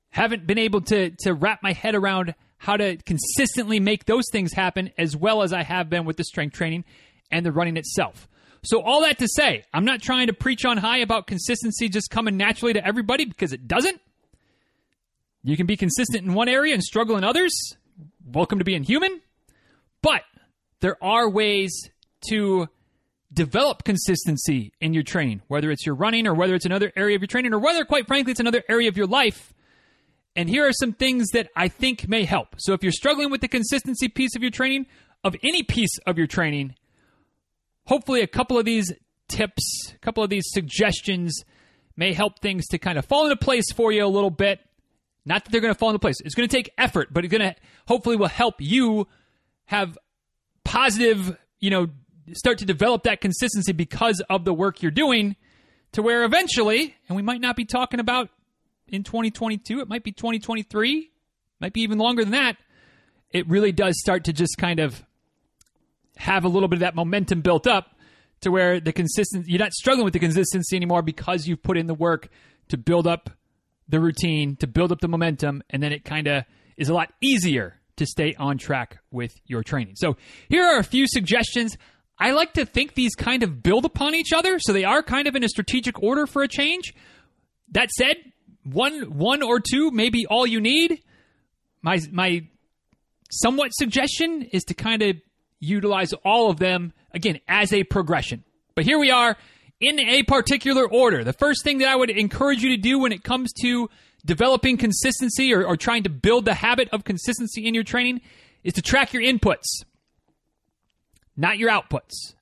Haven't 0.09 0.47
been 0.47 0.57
able 0.57 0.81
to, 0.81 1.11
to 1.19 1.33
wrap 1.33 1.61
my 1.61 1.73
head 1.73 1.93
around 1.93 2.33
how 2.57 2.77
to 2.77 2.97
consistently 2.97 3.79
make 3.79 4.05
those 4.05 4.23
things 4.31 4.53
happen 4.53 4.91
as 4.97 5.15
well 5.15 5.43
as 5.43 5.53
I 5.53 5.61
have 5.61 5.89
been 5.89 6.05
with 6.05 6.17
the 6.17 6.23
strength 6.23 6.55
training 6.55 6.85
and 7.29 7.45
the 7.45 7.51
running 7.51 7.77
itself. 7.77 8.27
So, 8.63 8.81
all 8.81 9.01
that 9.01 9.19
to 9.19 9.27
say, 9.27 9.63
I'm 9.73 9.85
not 9.85 10.01
trying 10.01 10.27
to 10.27 10.33
preach 10.33 10.65
on 10.65 10.77
high 10.77 10.97
about 10.99 11.27
consistency 11.27 11.87
just 11.87 12.09
coming 12.09 12.35
naturally 12.35 12.73
to 12.73 12.85
everybody 12.85 13.25
because 13.25 13.53
it 13.53 13.67
doesn't. 13.67 14.01
You 15.43 15.55
can 15.55 15.67
be 15.67 15.77
consistent 15.77 16.25
in 16.25 16.33
one 16.33 16.49
area 16.49 16.73
and 16.73 16.81
struggle 16.81 17.15
in 17.17 17.23
others. 17.23 17.53
Welcome 18.25 18.57
to 18.57 18.65
being 18.65 18.83
human. 18.83 19.21
But 20.05 20.21
there 20.81 21.03
are 21.03 21.27
ways 21.27 21.89
to 22.29 22.67
develop 23.33 23.83
consistency 23.83 24.71
in 24.79 24.93
your 24.93 25.03
training, 25.03 25.41
whether 25.47 25.71
it's 25.71 25.85
your 25.85 25.95
running 25.95 26.27
or 26.27 26.35
whether 26.35 26.53
it's 26.53 26.65
another 26.65 26.93
area 26.95 27.15
of 27.15 27.21
your 27.21 27.27
training 27.27 27.53
or 27.53 27.59
whether, 27.59 27.83
quite 27.83 28.07
frankly, 28.07 28.31
it's 28.31 28.39
another 28.39 28.63
area 28.69 28.87
of 28.87 28.95
your 28.95 29.07
life 29.07 29.53
and 30.35 30.49
here 30.49 30.67
are 30.67 30.73
some 30.73 30.91
things 30.91 31.29
that 31.31 31.49
I 31.55 31.69
think 31.69 32.09
may 32.09 32.25
help. 32.25 32.55
So 32.57 32.73
if 32.73 32.83
you're 32.83 32.91
struggling 32.91 33.31
with 33.31 33.41
the 33.41 33.47
consistency 33.47 34.09
piece 34.09 34.35
of 34.35 34.41
your 34.41 34.51
training, 34.51 34.85
of 35.23 35.35
any 35.43 35.63
piece 35.63 35.97
of 36.05 36.17
your 36.17 36.27
training, 36.27 36.75
hopefully 37.85 38.21
a 38.21 38.27
couple 38.27 38.59
of 38.59 38.65
these 38.65 38.91
tips, 39.29 39.93
a 39.95 39.99
couple 39.99 40.23
of 40.23 40.29
these 40.29 40.45
suggestions 40.47 41.43
may 41.95 42.11
help 42.11 42.39
things 42.39 42.67
to 42.67 42.77
kind 42.77 42.97
of 42.97 43.05
fall 43.05 43.23
into 43.23 43.37
place 43.37 43.71
for 43.71 43.93
you 43.93 44.05
a 44.05 44.07
little 44.07 44.29
bit. 44.29 44.59
Not 45.25 45.45
that 45.45 45.51
they're 45.51 45.61
going 45.61 45.73
to 45.73 45.79
fall 45.79 45.89
into 45.89 45.99
place. 45.99 46.17
It's 46.23 46.35
going 46.35 46.49
to 46.49 46.55
take 46.55 46.69
effort, 46.77 47.13
but 47.13 47.23
it's 47.23 47.31
going 47.31 47.53
to 47.53 47.55
hopefully 47.87 48.17
will 48.17 48.27
help 48.27 48.55
you 48.59 49.07
have 49.65 49.97
positive, 50.63 51.37
you 51.59 51.69
know, 51.69 51.87
start 52.33 52.57
to 52.59 52.65
develop 52.65 53.03
that 53.03 53.21
consistency 53.21 53.71
because 53.71 54.21
of 54.29 54.45
the 54.45 54.53
work 54.53 54.81
you're 54.81 54.91
doing 54.91 55.35
to 55.91 56.01
where 56.01 56.23
eventually, 56.23 56.95
and 57.07 57.15
we 57.15 57.21
might 57.21 57.41
not 57.41 57.55
be 57.55 57.65
talking 57.65 57.99
about 57.99 58.29
in 58.87 59.03
2022. 59.03 59.79
It 59.79 59.87
might 59.87 60.03
be 60.03 60.11
2023, 60.11 61.11
might 61.59 61.73
be 61.73 61.81
even 61.81 61.97
longer 61.97 62.23
than 62.23 62.31
that. 62.31 62.57
It 63.31 63.47
really 63.47 63.71
does 63.71 63.99
start 63.99 64.25
to 64.25 64.33
just 64.33 64.57
kind 64.57 64.79
of 64.79 65.03
have 66.17 66.45
a 66.45 66.47
little 66.47 66.69
bit 66.69 66.77
of 66.77 66.81
that 66.81 66.95
momentum 66.95 67.41
built 67.41 67.67
up 67.67 67.95
to 68.41 68.51
where 68.51 68.79
the 68.79 68.93
consistency 68.93 69.51
you're 69.51 69.59
not 69.59 69.73
struggling 69.73 70.05
with 70.05 70.13
the 70.13 70.19
consistency 70.19 70.75
anymore 70.75 71.01
because 71.01 71.47
you've 71.47 71.63
put 71.63 71.77
in 71.77 71.87
the 71.87 71.93
work 71.93 72.29
to 72.69 72.77
build 72.77 73.07
up 73.07 73.29
the 73.87 73.99
routine, 73.99 74.55
to 74.57 74.67
build 74.67 74.91
up 74.91 74.99
the 74.99 75.07
momentum, 75.07 75.61
and 75.69 75.81
then 75.81 75.91
it 75.91 76.03
kind 76.03 76.27
of 76.27 76.43
is 76.77 76.89
a 76.89 76.93
lot 76.93 77.11
easier 77.21 77.79
to 77.97 78.05
stay 78.05 78.35
on 78.35 78.57
track 78.57 78.99
with 79.11 79.39
your 79.45 79.63
training. 79.63 79.95
So 79.95 80.17
here 80.49 80.63
are 80.63 80.79
a 80.79 80.83
few 80.83 81.07
suggestions. 81.07 81.77
I 82.17 82.31
like 82.31 82.53
to 82.53 82.65
think 82.65 82.93
these 82.93 83.15
kind 83.15 83.43
of 83.43 83.61
build 83.61 83.85
upon 83.85 84.15
each 84.15 84.31
other, 84.33 84.59
so 84.59 84.73
they 84.73 84.85
are 84.85 85.03
kind 85.03 85.27
of 85.27 85.35
in 85.35 85.43
a 85.43 85.49
strategic 85.49 86.01
order 86.01 86.25
for 86.25 86.43
a 86.43 86.47
change. 86.47 86.93
That 87.71 87.91
said, 87.91 88.15
one 88.63 89.17
one 89.17 89.41
or 89.41 89.59
two 89.59 89.91
may 89.91 90.09
be 90.09 90.25
all 90.25 90.47
you 90.47 90.61
need. 90.61 91.01
My 91.81 91.99
my 92.11 92.47
somewhat 93.31 93.71
suggestion 93.73 94.43
is 94.43 94.63
to 94.65 94.73
kind 94.73 95.01
of 95.01 95.17
utilize 95.59 96.13
all 96.13 96.49
of 96.49 96.57
them 96.57 96.93
again 97.11 97.39
as 97.47 97.73
a 97.73 97.83
progression. 97.83 98.43
But 98.75 98.85
here 98.85 98.99
we 98.99 99.11
are 99.11 99.35
in 99.79 99.99
a 99.99 100.23
particular 100.23 100.87
order. 100.87 101.23
The 101.23 101.33
first 101.33 101.63
thing 101.63 101.79
that 101.79 101.87
I 101.87 101.95
would 101.95 102.09
encourage 102.09 102.61
you 102.61 102.75
to 102.75 102.81
do 102.81 102.99
when 102.99 103.11
it 103.11 103.23
comes 103.23 103.51
to 103.61 103.89
developing 104.25 104.77
consistency 104.77 105.53
or, 105.53 105.63
or 105.63 105.77
trying 105.77 106.03
to 106.03 106.09
build 106.09 106.45
the 106.45 106.55
habit 106.55 106.89
of 106.91 107.03
consistency 107.03 107.65
in 107.65 107.73
your 107.73 107.83
training 107.83 108.21
is 108.63 108.73
to 108.73 108.81
track 108.81 109.13
your 109.13 109.21
inputs, 109.21 109.83
not 111.37 111.57
your 111.57 111.69
outputs. 111.69 112.33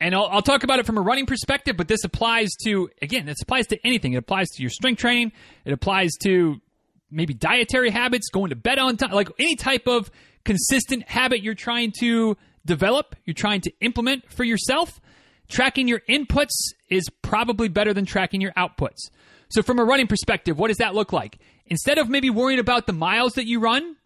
And 0.00 0.14
I'll, 0.14 0.28
I'll, 0.30 0.42
talk 0.42 0.64
about 0.64 0.78
it 0.78 0.86
from 0.86 0.96
a 0.96 1.02
running 1.02 1.26
perspective, 1.26 1.76
but 1.76 1.86
this 1.86 2.04
applies 2.04 2.48
to, 2.64 2.88
again, 3.02 3.26
this 3.26 3.42
applies 3.42 3.66
to 3.66 3.78
anything. 3.86 4.14
It 4.14 4.16
applies 4.16 4.48
to 4.48 4.62
your 4.62 4.70
strength 4.70 4.98
training. 4.98 5.32
It 5.66 5.74
applies 5.74 6.12
to 6.22 6.58
maybe 7.10 7.34
dietary 7.34 7.90
habits, 7.90 8.30
going 8.30 8.48
to 8.48 8.56
bed 8.56 8.78
on 8.78 8.96
time, 8.96 9.10
like 9.10 9.28
any 9.38 9.56
type 9.56 9.86
of 9.86 10.10
consistent 10.44 11.06
habit 11.06 11.42
you're 11.42 11.54
trying 11.54 11.92
to 12.00 12.38
develop, 12.64 13.14
you're 13.24 13.34
trying 13.34 13.60
to 13.62 13.72
implement 13.80 14.32
for 14.32 14.44
yourself. 14.44 15.00
Tracking 15.50 15.88
your 15.88 16.00
inputs 16.08 16.54
is 16.88 17.08
probably 17.22 17.68
better 17.68 17.92
than 17.92 18.06
tracking 18.06 18.40
your 18.40 18.52
outputs. 18.52 19.10
So, 19.50 19.62
from 19.62 19.78
a 19.78 19.84
running 19.84 20.06
perspective, 20.06 20.58
what 20.58 20.68
does 20.68 20.78
that 20.78 20.94
look 20.94 21.12
like? 21.12 21.38
Instead 21.66 21.98
of 21.98 22.08
maybe 22.08 22.30
worrying 22.30 22.60
about 22.60 22.86
the 22.86 22.92
miles 22.92 23.34
that 23.34 23.46
you 23.46 23.60
run, 23.60 23.96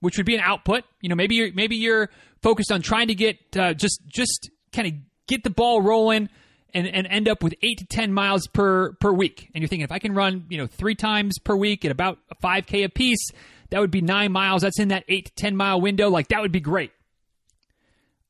which 0.00 0.16
would 0.18 0.26
be 0.26 0.34
an 0.34 0.42
output, 0.42 0.84
you 1.00 1.08
know, 1.08 1.14
maybe 1.14 1.34
you're 1.34 1.52
maybe 1.52 1.76
you're 1.76 2.10
focused 2.42 2.70
on 2.70 2.82
trying 2.82 3.08
to 3.08 3.14
get 3.14 3.38
uh, 3.56 3.72
just 3.74 4.00
just 4.06 4.50
kind 4.72 4.86
of 4.86 4.94
get 5.26 5.44
the 5.44 5.50
ball 5.50 5.80
rolling 5.80 6.28
and, 6.74 6.86
and 6.86 7.06
end 7.06 7.28
up 7.28 7.42
with 7.42 7.54
eight 7.62 7.78
to 7.78 7.86
10 7.86 8.12
miles 8.12 8.46
per, 8.48 8.92
per 8.94 9.12
week. 9.12 9.50
And 9.54 9.62
you're 9.62 9.68
thinking, 9.68 9.84
if 9.84 9.92
I 9.92 9.98
can 9.98 10.14
run, 10.14 10.46
you 10.48 10.58
know, 10.58 10.66
three 10.66 10.94
times 10.94 11.38
per 11.38 11.54
week 11.54 11.84
at 11.84 11.90
about 11.90 12.18
a 12.30 12.34
5K 12.34 12.84
a 12.84 12.88
piece, 12.88 13.30
that 13.70 13.80
would 13.80 13.90
be 13.90 14.00
nine 14.00 14.32
miles. 14.32 14.62
That's 14.62 14.78
in 14.78 14.88
that 14.88 15.04
eight 15.08 15.26
to 15.26 15.32
10 15.34 15.56
mile 15.56 15.80
window. 15.80 16.08
Like, 16.08 16.28
that 16.28 16.40
would 16.40 16.52
be 16.52 16.60
great. 16.60 16.92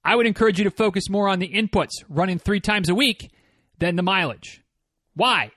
I 0.04 0.16
would 0.16 0.26
encourage 0.26 0.58
you 0.58 0.64
to 0.64 0.70
focus 0.70 1.08
more 1.08 1.28
on 1.28 1.38
the 1.38 1.48
inputs, 1.48 1.90
running 2.08 2.38
three 2.38 2.60
times 2.60 2.88
a 2.88 2.94
week, 2.94 3.30
than 3.78 3.96
the 3.96 4.02
mileage. 4.02 4.62
Why? 5.14 5.52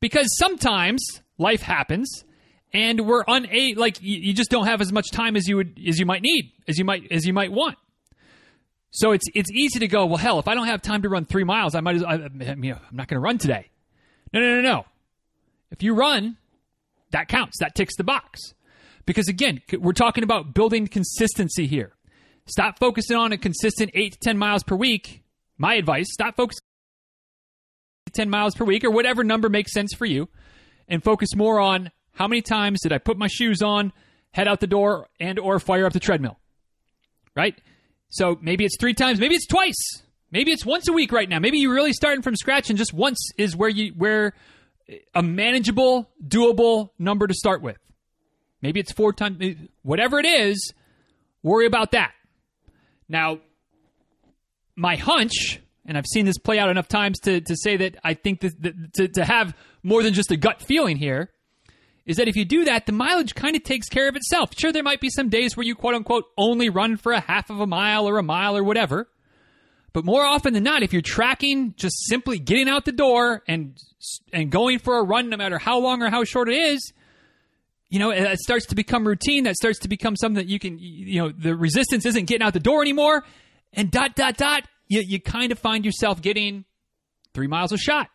Because 0.00 0.28
sometimes 0.36 1.02
life 1.38 1.62
happens 1.62 2.24
and 2.72 3.06
we're 3.06 3.24
una- 3.28 3.48
like 3.76 3.98
you, 4.00 4.32
just 4.32 4.50
don't 4.50 4.66
have 4.66 4.80
as 4.80 4.92
much 4.92 5.10
time 5.10 5.36
as 5.36 5.48
you 5.48 5.56
would 5.56 5.80
as 5.86 5.98
you 5.98 6.06
might 6.06 6.22
need 6.22 6.52
as 6.66 6.78
you 6.78 6.84
might 6.84 7.10
as 7.10 7.26
you 7.26 7.32
might 7.32 7.50
want. 7.50 7.78
So 8.90 9.12
it's 9.12 9.24
it's 9.34 9.50
easy 9.52 9.78
to 9.80 9.88
go. 9.88 10.06
Well, 10.06 10.16
hell, 10.16 10.38
if 10.38 10.48
I 10.48 10.54
don't 10.54 10.66
have 10.66 10.82
time 10.82 11.02
to 11.02 11.08
run 11.08 11.24
three 11.24 11.44
miles, 11.44 11.74
I 11.74 11.80
might. 11.80 11.96
As, 11.96 12.04
I, 12.04 12.14
I 12.14 12.54
mean, 12.54 12.72
I'm 12.72 12.96
not 12.96 13.08
going 13.08 13.16
to 13.16 13.24
run 13.24 13.38
today. 13.38 13.70
No, 14.32 14.40
no, 14.40 14.56
no, 14.56 14.60
no. 14.60 14.84
If 15.70 15.82
you 15.82 15.94
run, 15.94 16.36
that 17.10 17.28
counts. 17.28 17.58
That 17.60 17.74
ticks 17.74 17.96
the 17.96 18.04
box. 18.04 18.54
Because 19.06 19.28
again, 19.28 19.62
we're 19.78 19.92
talking 19.92 20.24
about 20.24 20.52
building 20.52 20.86
consistency 20.86 21.66
here. 21.66 21.92
Stop 22.48 22.78
focusing 22.78 23.16
on 23.16 23.32
a 23.32 23.38
consistent 23.38 23.90
eight 23.94 24.12
to 24.12 24.18
ten 24.18 24.38
miles 24.38 24.62
per 24.62 24.74
week. 24.74 25.22
My 25.56 25.74
advice: 25.74 26.06
stop 26.12 26.36
focusing 26.36 26.62
10 28.12 28.30
miles 28.30 28.54
per 28.54 28.64
week 28.64 28.84
or 28.84 28.90
whatever 28.90 29.22
number 29.22 29.48
makes 29.48 29.72
sense 29.72 29.92
for 29.94 30.06
you 30.06 30.28
and 30.88 31.04
focus 31.04 31.34
more 31.36 31.60
on 31.60 31.90
how 32.12 32.26
many 32.26 32.42
times 32.42 32.80
did 32.80 32.92
I 32.92 32.98
put 32.98 33.16
my 33.18 33.28
shoes 33.28 33.62
on, 33.62 33.92
head 34.32 34.48
out 34.48 34.60
the 34.60 34.66
door 34.66 35.08
and 35.20 35.38
or 35.38 35.58
fire 35.58 35.86
up 35.86 35.92
the 35.92 36.00
treadmill. 36.00 36.38
Right? 37.36 37.60
So 38.08 38.38
maybe 38.40 38.64
it's 38.64 38.76
3 38.80 38.94
times, 38.94 39.20
maybe 39.20 39.34
it's 39.34 39.46
twice. 39.46 40.02
Maybe 40.30 40.50
it's 40.50 40.66
once 40.66 40.88
a 40.88 40.92
week 40.92 41.12
right 41.12 41.28
now. 41.28 41.38
Maybe 41.38 41.58
you're 41.58 41.74
really 41.74 41.92
starting 41.92 42.22
from 42.22 42.36
scratch 42.36 42.68
and 42.68 42.78
just 42.78 42.92
once 42.92 43.18
is 43.38 43.56
where 43.56 43.70
you 43.70 43.92
where 43.96 44.34
a 45.14 45.22
manageable, 45.22 46.10
doable 46.26 46.90
number 46.98 47.26
to 47.26 47.34
start 47.34 47.62
with. 47.62 47.78
Maybe 48.60 48.80
it's 48.80 48.92
four 48.92 49.12
times 49.12 49.42
whatever 49.82 50.18
it 50.18 50.26
is, 50.26 50.72
worry 51.42 51.66
about 51.66 51.92
that. 51.92 52.12
Now, 53.08 53.38
my 54.76 54.96
hunch 54.96 55.60
and 55.88 55.96
I've 55.96 56.06
seen 56.06 56.26
this 56.26 56.38
play 56.38 56.58
out 56.58 56.68
enough 56.68 56.86
times 56.86 57.18
to, 57.20 57.40
to 57.40 57.56
say 57.56 57.78
that 57.78 57.96
I 58.04 58.12
think 58.14 58.40
that, 58.40 58.62
that 58.62 58.92
to, 58.94 59.08
to 59.08 59.24
have 59.24 59.56
more 59.82 60.02
than 60.02 60.12
just 60.12 60.30
a 60.30 60.36
gut 60.36 60.60
feeling 60.60 60.98
here 60.98 61.30
is 62.04 62.18
that 62.18 62.28
if 62.28 62.36
you 62.36 62.44
do 62.44 62.64
that, 62.66 62.86
the 62.86 62.92
mileage 62.92 63.34
kind 63.34 63.56
of 63.56 63.62
takes 63.64 63.88
care 63.88 64.08
of 64.08 64.14
itself. 64.14 64.50
Sure, 64.56 64.70
there 64.70 64.82
might 64.82 65.00
be 65.00 65.08
some 65.08 65.30
days 65.30 65.56
where 65.56 65.66
you 65.66 65.74
quote 65.74 65.94
unquote 65.94 66.24
only 66.36 66.68
run 66.68 66.96
for 66.98 67.12
a 67.12 67.20
half 67.20 67.50
of 67.50 67.60
a 67.60 67.66
mile 67.66 68.08
or 68.08 68.18
a 68.18 68.22
mile 68.22 68.56
or 68.56 68.62
whatever. 68.62 69.08
But 69.94 70.04
more 70.04 70.24
often 70.24 70.52
than 70.52 70.62
not, 70.62 70.82
if 70.82 70.92
you're 70.92 71.02
tracking 71.02 71.74
just 71.76 71.96
simply 72.06 72.38
getting 72.38 72.68
out 72.68 72.84
the 72.84 72.92
door 72.92 73.42
and 73.48 73.76
and 74.32 74.50
going 74.50 74.78
for 74.78 74.98
a 74.98 75.02
run, 75.02 75.30
no 75.30 75.36
matter 75.38 75.58
how 75.58 75.78
long 75.78 76.02
or 76.02 76.10
how 76.10 76.24
short 76.24 76.50
it 76.50 76.56
is, 76.56 76.92
you 77.88 77.98
know, 77.98 78.10
it 78.10 78.38
starts 78.40 78.66
to 78.66 78.74
become 78.74 79.06
routine. 79.06 79.44
That 79.44 79.56
starts 79.56 79.78
to 79.80 79.88
become 79.88 80.16
something 80.16 80.36
that 80.36 80.50
you 80.50 80.58
can, 80.58 80.78
you 80.78 81.22
know, 81.22 81.30
the 81.30 81.56
resistance 81.56 82.04
isn't 82.06 82.26
getting 82.26 82.46
out 82.46 82.52
the 82.52 82.60
door 82.60 82.82
anymore. 82.82 83.24
And 83.72 83.90
dot 83.90 84.14
dot 84.14 84.36
dot, 84.36 84.64
you, 84.86 85.00
you 85.00 85.20
kind 85.20 85.52
of 85.52 85.58
find 85.58 85.84
yourself 85.84 86.20
getting 86.20 86.64
three 87.34 87.46
miles 87.46 87.72
a 87.72 87.78
shot. 87.78 88.08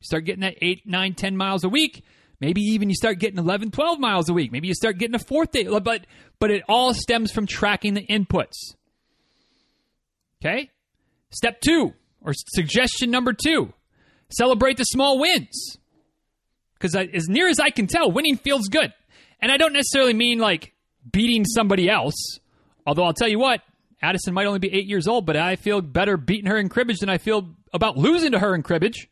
You 0.00 0.04
start 0.04 0.24
getting 0.24 0.42
that 0.42 0.56
eight, 0.62 0.82
nine, 0.86 1.14
ten 1.14 1.36
miles 1.36 1.64
a 1.64 1.68
week. 1.68 2.04
Maybe 2.40 2.62
even 2.62 2.88
you 2.88 2.94
start 2.94 3.18
getting 3.18 3.38
11, 3.38 3.70
12 3.70 3.98
miles 3.98 4.30
a 4.30 4.32
week. 4.32 4.50
Maybe 4.50 4.66
you 4.66 4.74
start 4.74 4.96
getting 4.96 5.14
a 5.14 5.18
fourth 5.18 5.52
day. 5.52 5.64
But, 5.64 6.06
but 6.38 6.50
it 6.50 6.62
all 6.70 6.94
stems 6.94 7.30
from 7.30 7.46
tracking 7.46 7.92
the 7.92 8.06
inputs. 8.06 8.56
Okay? 10.42 10.70
Step 11.30 11.60
two, 11.60 11.92
or 12.22 12.32
suggestion 12.32 13.10
number 13.10 13.34
two 13.34 13.74
celebrate 14.30 14.76
the 14.76 14.84
small 14.84 15.18
wins. 15.18 15.76
Because 16.74 16.96
as 16.96 17.28
near 17.28 17.48
as 17.48 17.60
I 17.60 17.70
can 17.70 17.86
tell, 17.86 18.10
winning 18.10 18.36
feels 18.36 18.68
good. 18.68 18.92
And 19.40 19.50
I 19.50 19.56
don't 19.56 19.72
necessarily 19.72 20.14
mean 20.14 20.38
like 20.38 20.74
beating 21.10 21.44
somebody 21.44 21.88
else. 21.88 22.38
Although 22.86 23.04
I'll 23.04 23.14
tell 23.14 23.28
you 23.28 23.38
what, 23.38 23.60
Addison 24.02 24.34
might 24.34 24.46
only 24.46 24.58
be 24.58 24.72
eight 24.72 24.86
years 24.86 25.06
old, 25.06 25.26
but 25.26 25.36
I 25.36 25.56
feel 25.56 25.80
better 25.80 26.16
beating 26.16 26.46
her 26.46 26.56
in 26.56 26.68
cribbage 26.68 26.98
than 26.98 27.08
I 27.08 27.18
feel 27.18 27.54
about 27.72 27.96
losing 27.96 28.32
to 28.32 28.38
her 28.38 28.54
in 28.54 28.62
cribbage. 28.62 29.08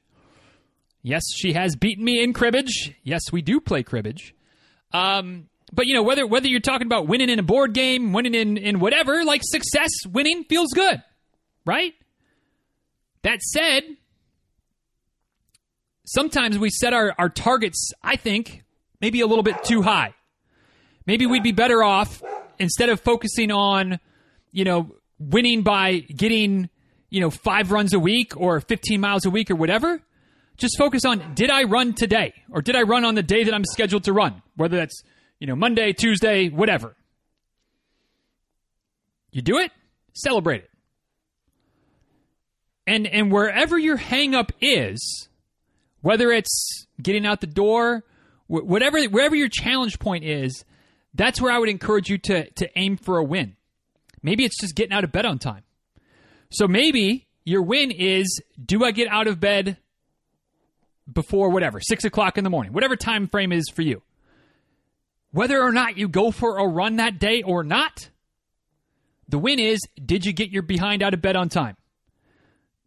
Yes, 1.02 1.22
she 1.34 1.52
has 1.52 1.76
beaten 1.76 2.04
me 2.04 2.22
in 2.22 2.32
cribbage. 2.32 2.92
Yes, 3.02 3.22
we 3.30 3.42
do 3.42 3.60
play 3.60 3.82
cribbage. 3.82 4.34
Um, 4.92 5.48
but 5.72 5.86
you 5.86 5.94
know 5.94 6.02
whether 6.02 6.26
whether 6.26 6.48
you're 6.48 6.60
talking 6.60 6.86
about 6.86 7.06
winning 7.06 7.28
in 7.28 7.38
a 7.38 7.42
board 7.42 7.74
game, 7.74 8.12
winning 8.12 8.34
in 8.34 8.56
in 8.56 8.80
whatever, 8.80 9.24
like 9.24 9.42
success, 9.44 9.90
winning 10.06 10.44
feels 10.44 10.72
good, 10.72 11.02
right? 11.66 11.94
That 13.22 13.40
said, 13.42 13.82
sometimes 16.06 16.58
we 16.58 16.70
set 16.70 16.92
our, 16.92 17.14
our 17.18 17.28
targets, 17.28 17.92
I 18.02 18.16
think, 18.16 18.64
maybe 19.00 19.20
a 19.20 19.26
little 19.26 19.42
bit 19.42 19.62
too 19.64 19.82
high. 19.82 20.14
Maybe 21.08 21.26
we'd 21.26 21.42
be 21.42 21.50
better 21.50 21.82
off 21.82 22.22
instead 22.60 22.88
of 22.88 23.00
focusing 23.00 23.50
on 23.50 23.98
you 24.52 24.64
know, 24.64 24.94
winning 25.18 25.62
by 25.62 25.98
getting, 25.98 26.68
you 27.10 27.20
know, 27.20 27.30
five 27.30 27.70
runs 27.70 27.94
a 27.94 27.98
week 27.98 28.36
or 28.36 28.60
15 28.60 29.00
miles 29.00 29.24
a 29.26 29.30
week 29.30 29.50
or 29.50 29.56
whatever. 29.56 30.00
Just 30.56 30.76
focus 30.76 31.04
on 31.04 31.34
did 31.34 31.50
I 31.50 31.64
run 31.64 31.94
today 31.94 32.34
or 32.50 32.62
did 32.62 32.74
I 32.74 32.82
run 32.82 33.04
on 33.04 33.14
the 33.14 33.22
day 33.22 33.44
that 33.44 33.54
I'm 33.54 33.64
scheduled 33.64 34.04
to 34.04 34.12
run, 34.12 34.42
whether 34.56 34.76
that's, 34.76 35.02
you 35.38 35.46
know, 35.46 35.54
Monday, 35.54 35.92
Tuesday, 35.92 36.48
whatever. 36.48 36.96
You 39.30 39.42
do 39.42 39.58
it, 39.58 39.70
celebrate 40.14 40.62
it. 40.64 40.70
And 42.86 43.06
and 43.06 43.30
wherever 43.30 43.78
your 43.78 43.98
hangup 43.98 44.50
is, 44.60 45.28
whether 46.00 46.32
it's 46.32 46.86
getting 47.00 47.26
out 47.26 47.40
the 47.40 47.46
door, 47.46 48.02
whatever 48.46 49.00
wherever 49.04 49.36
your 49.36 49.50
challenge 49.50 49.98
point 49.98 50.24
is, 50.24 50.64
that's 51.18 51.40
where 51.40 51.52
I 51.52 51.58
would 51.58 51.68
encourage 51.68 52.08
you 52.08 52.16
to 52.16 52.48
to 52.48 52.78
aim 52.78 52.96
for 52.96 53.18
a 53.18 53.24
win. 53.24 53.56
Maybe 54.22 54.46
it's 54.46 54.58
just 54.58 54.74
getting 54.74 54.92
out 54.92 55.04
of 55.04 55.12
bed 55.12 55.26
on 55.26 55.38
time. 55.38 55.64
So 56.50 56.66
maybe 56.66 57.26
your 57.44 57.62
win 57.62 57.90
is 57.90 58.40
do 58.64 58.84
I 58.84 58.92
get 58.92 59.08
out 59.08 59.26
of 59.26 59.38
bed 59.38 59.76
before 61.12 61.50
whatever, 61.50 61.80
six 61.80 62.04
o'clock 62.04 62.38
in 62.38 62.44
the 62.44 62.50
morning, 62.50 62.72
whatever 62.72 62.96
time 62.96 63.26
frame 63.26 63.52
is 63.52 63.64
for 63.74 63.82
you. 63.82 64.02
Whether 65.30 65.60
or 65.60 65.72
not 65.72 65.98
you 65.98 66.08
go 66.08 66.30
for 66.30 66.58
a 66.58 66.66
run 66.66 66.96
that 66.96 67.18
day 67.18 67.42
or 67.42 67.62
not, 67.62 68.08
the 69.28 69.38
win 69.38 69.58
is 69.58 69.80
did 70.02 70.24
you 70.24 70.32
get 70.32 70.50
your 70.50 70.62
behind 70.62 71.02
out 71.02 71.14
of 71.14 71.20
bed 71.20 71.36
on 71.36 71.48
time? 71.48 71.76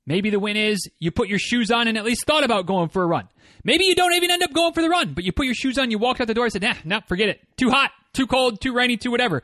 Maybe 0.08 0.30
the 0.30 0.40
win 0.40 0.58
is 0.58 0.90
you 1.00 1.12
put 1.12 1.28
your 1.28 1.38
shoes 1.38 1.70
on 1.70 1.88
and 1.88 1.98
at 1.98 2.04
least 2.04 2.26
thought 2.26 2.44
about 2.44 2.66
going 2.66 2.90
for 2.90 3.04
a 3.04 3.08
run. 3.08 3.28
Maybe 3.64 3.86
you 3.86 3.94
don't 3.94 4.14
even 4.14 4.32
end 4.32 4.42
up 4.42 4.54
going 4.54 4.74
for 4.74 4.82
the 4.82 4.90
run, 4.90 5.14
but 5.14 5.24
you 5.24 5.32
put 5.32 5.46
your 5.46 5.54
shoes 5.54 5.78
on, 5.78 5.92
you 5.92 6.00
walked 6.00 6.20
out 6.20 6.28
the 6.28 6.34
door 6.34 6.46
and 6.46 6.54
said, 6.54 6.64
nah, 6.64 6.74
nah, 6.84 7.02
forget 7.02 7.30
it. 7.30 7.40
Too 7.58 7.70
hot, 7.70 7.92
too 8.14 8.28
cold, 8.28 8.62
too 8.62 8.74
rainy, 8.74 8.98
too 8.98 9.12
whatever. 9.12 9.44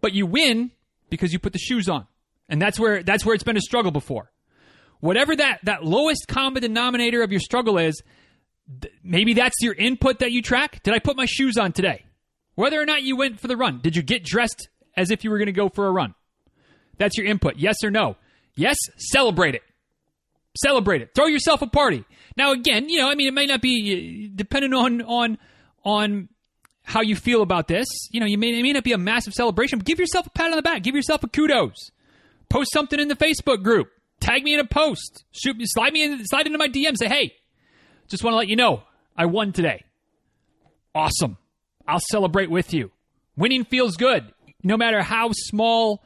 But 0.00 0.12
you 0.14 0.26
win 0.26 0.70
because 1.10 1.32
you 1.32 1.38
put 1.38 1.52
the 1.52 1.58
shoes 1.58 1.88
on. 1.88 2.06
And 2.48 2.60
that's 2.60 2.78
where 2.78 3.02
that's 3.02 3.24
where 3.24 3.34
it's 3.34 3.44
been 3.44 3.56
a 3.56 3.60
struggle 3.60 3.90
before. 3.90 4.30
Whatever 5.00 5.36
that 5.36 5.60
that 5.64 5.84
lowest 5.84 6.26
common 6.28 6.62
denominator 6.62 7.22
of 7.22 7.30
your 7.30 7.40
struggle 7.40 7.78
is, 7.78 8.02
th- 8.80 8.92
maybe 9.02 9.34
that's 9.34 9.56
your 9.60 9.74
input 9.74 10.20
that 10.20 10.32
you 10.32 10.42
track. 10.42 10.82
Did 10.82 10.94
I 10.94 10.98
put 10.98 11.16
my 11.16 11.26
shoes 11.26 11.56
on 11.58 11.72
today? 11.72 12.04
Whether 12.54 12.80
or 12.80 12.86
not 12.86 13.02
you 13.02 13.16
went 13.16 13.38
for 13.38 13.48
the 13.48 13.56
run, 13.56 13.80
did 13.80 13.94
you 13.94 14.02
get 14.02 14.24
dressed 14.24 14.68
as 14.96 15.10
if 15.10 15.22
you 15.22 15.30
were 15.30 15.38
going 15.38 15.46
to 15.46 15.52
go 15.52 15.68
for 15.68 15.86
a 15.86 15.92
run? 15.92 16.14
That's 16.96 17.16
your 17.16 17.26
input. 17.26 17.56
Yes 17.56 17.76
or 17.84 17.90
no? 17.90 18.16
Yes, 18.56 18.76
celebrate 18.96 19.54
it. 19.54 19.62
Celebrate 20.56 21.02
it. 21.02 21.14
Throw 21.14 21.26
yourself 21.26 21.62
a 21.62 21.68
party. 21.68 22.04
Now 22.36 22.52
again, 22.52 22.88
you 22.88 22.98
know, 22.98 23.08
I 23.08 23.14
mean 23.14 23.28
it 23.28 23.34
may 23.34 23.46
not 23.46 23.60
be 23.60 24.30
uh, 24.30 24.34
dependent 24.34 24.74
on 24.74 25.02
on 25.02 25.38
on 25.84 26.28
how 26.88 27.02
you 27.02 27.14
feel 27.14 27.42
about 27.42 27.68
this. 27.68 27.86
You 28.10 28.18
know, 28.18 28.24
you 28.24 28.38
may, 28.38 28.58
it 28.58 28.62
may 28.62 28.72
not 28.72 28.82
be 28.82 28.94
a 28.94 28.98
massive 28.98 29.34
celebration, 29.34 29.78
but 29.78 29.84
give 29.84 29.98
yourself 29.98 30.26
a 30.26 30.30
pat 30.30 30.50
on 30.50 30.56
the 30.56 30.62
back. 30.62 30.82
Give 30.82 30.94
yourself 30.94 31.22
a 31.22 31.28
kudos. 31.28 31.90
Post 32.48 32.72
something 32.72 32.98
in 32.98 33.08
the 33.08 33.14
Facebook 33.14 33.62
group. 33.62 33.90
Tag 34.20 34.42
me 34.42 34.54
in 34.54 34.60
a 34.60 34.64
post. 34.64 35.24
Shoot 35.30 35.58
me, 35.58 35.64
slide 35.66 35.92
me 35.92 36.02
in, 36.02 36.24
slide 36.24 36.46
into 36.46 36.56
my 36.56 36.68
DM. 36.68 36.96
Say, 36.96 37.08
hey, 37.08 37.34
just 38.08 38.24
want 38.24 38.32
to 38.32 38.38
let 38.38 38.48
you 38.48 38.56
know 38.56 38.84
I 39.14 39.26
won 39.26 39.52
today. 39.52 39.84
Awesome. 40.94 41.36
I'll 41.86 42.00
celebrate 42.10 42.50
with 42.50 42.72
you. 42.72 42.90
Winning 43.36 43.64
feels 43.64 43.96
good, 43.96 44.32
no 44.62 44.78
matter 44.78 45.02
how 45.02 45.30
small 45.32 46.02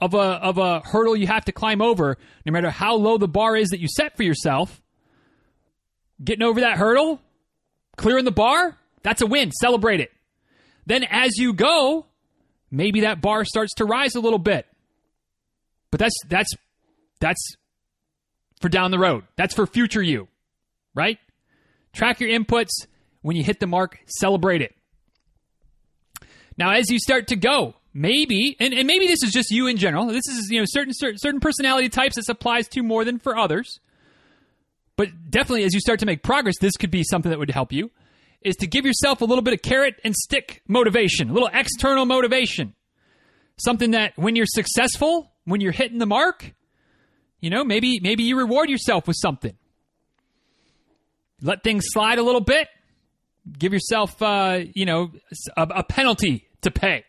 of 0.00 0.14
a 0.14 0.18
of 0.18 0.58
a 0.58 0.80
hurdle 0.80 1.14
you 1.14 1.28
have 1.28 1.44
to 1.44 1.52
climb 1.52 1.80
over. 1.80 2.18
No 2.44 2.50
matter 2.50 2.70
how 2.70 2.96
low 2.96 3.18
the 3.18 3.28
bar 3.28 3.56
is 3.56 3.68
that 3.68 3.78
you 3.78 3.86
set 3.86 4.16
for 4.16 4.24
yourself. 4.24 4.82
Getting 6.22 6.42
over 6.42 6.60
that 6.60 6.76
hurdle, 6.76 7.20
clearing 7.96 8.24
the 8.24 8.32
bar, 8.32 8.76
that's 9.04 9.22
a 9.22 9.26
win. 9.26 9.52
Celebrate 9.52 10.00
it. 10.00 10.10
Then 10.86 11.04
as 11.04 11.36
you 11.36 11.52
go, 11.52 12.06
maybe 12.70 13.00
that 13.00 13.20
bar 13.20 13.44
starts 13.44 13.74
to 13.74 13.84
rise 13.84 14.14
a 14.14 14.20
little 14.20 14.38
bit. 14.38 14.66
But 15.90 16.00
that's 16.00 16.14
that's 16.28 16.50
that's 17.20 17.56
for 18.60 18.68
down 18.68 18.90
the 18.90 18.98
road. 18.98 19.24
That's 19.36 19.54
for 19.54 19.66
future 19.66 20.02
you. 20.02 20.28
Right? 20.94 21.18
Track 21.92 22.20
your 22.20 22.30
inputs. 22.30 22.70
When 23.22 23.36
you 23.36 23.42
hit 23.42 23.58
the 23.58 23.66
mark, 23.66 23.98
celebrate 24.06 24.60
it. 24.60 24.74
Now, 26.58 26.72
as 26.72 26.90
you 26.90 26.98
start 26.98 27.28
to 27.28 27.36
go, 27.36 27.74
maybe, 27.94 28.54
and, 28.60 28.74
and 28.74 28.86
maybe 28.86 29.06
this 29.06 29.22
is 29.22 29.32
just 29.32 29.50
you 29.50 29.66
in 29.66 29.78
general. 29.78 30.06
This 30.06 30.28
is 30.28 30.50
you 30.50 30.58
know 30.58 30.66
certain 30.68 30.92
certain, 30.92 31.18
certain 31.18 31.40
personality 31.40 31.88
types 31.88 32.16
this 32.16 32.28
applies 32.28 32.68
to 32.68 32.82
more 32.82 33.04
than 33.04 33.18
for 33.18 33.36
others. 33.36 33.80
But 34.96 35.30
definitely, 35.30 35.64
as 35.64 35.74
you 35.74 35.80
start 35.80 36.00
to 36.00 36.06
make 36.06 36.22
progress, 36.22 36.56
this 36.60 36.76
could 36.76 36.90
be 36.90 37.02
something 37.02 37.30
that 37.30 37.38
would 37.38 37.50
help 37.50 37.72
you 37.72 37.90
is 38.44 38.56
to 38.56 38.66
give 38.66 38.84
yourself 38.84 39.22
a 39.22 39.24
little 39.24 39.42
bit 39.42 39.54
of 39.54 39.62
carrot 39.62 40.00
and 40.04 40.14
stick 40.14 40.62
motivation, 40.68 41.30
a 41.30 41.32
little 41.32 41.50
external 41.52 42.04
motivation. 42.04 42.74
Something 43.56 43.92
that 43.92 44.12
when 44.16 44.36
you're 44.36 44.46
successful, 44.46 45.32
when 45.44 45.60
you're 45.60 45.72
hitting 45.72 45.98
the 45.98 46.06
mark, 46.06 46.52
you 47.40 47.50
know, 47.50 47.64
maybe 47.64 48.00
maybe 48.00 48.24
you 48.24 48.36
reward 48.36 48.68
yourself 48.68 49.06
with 49.06 49.16
something. 49.20 49.56
Let 51.40 51.62
things 51.62 51.84
slide 51.88 52.18
a 52.18 52.22
little 52.22 52.40
bit. 52.40 52.68
Give 53.58 53.72
yourself, 53.72 54.20
uh, 54.22 54.60
you 54.74 54.86
know, 54.86 55.12
a, 55.56 55.62
a 55.62 55.84
penalty 55.84 56.48
to 56.62 56.70
pay. 56.70 57.04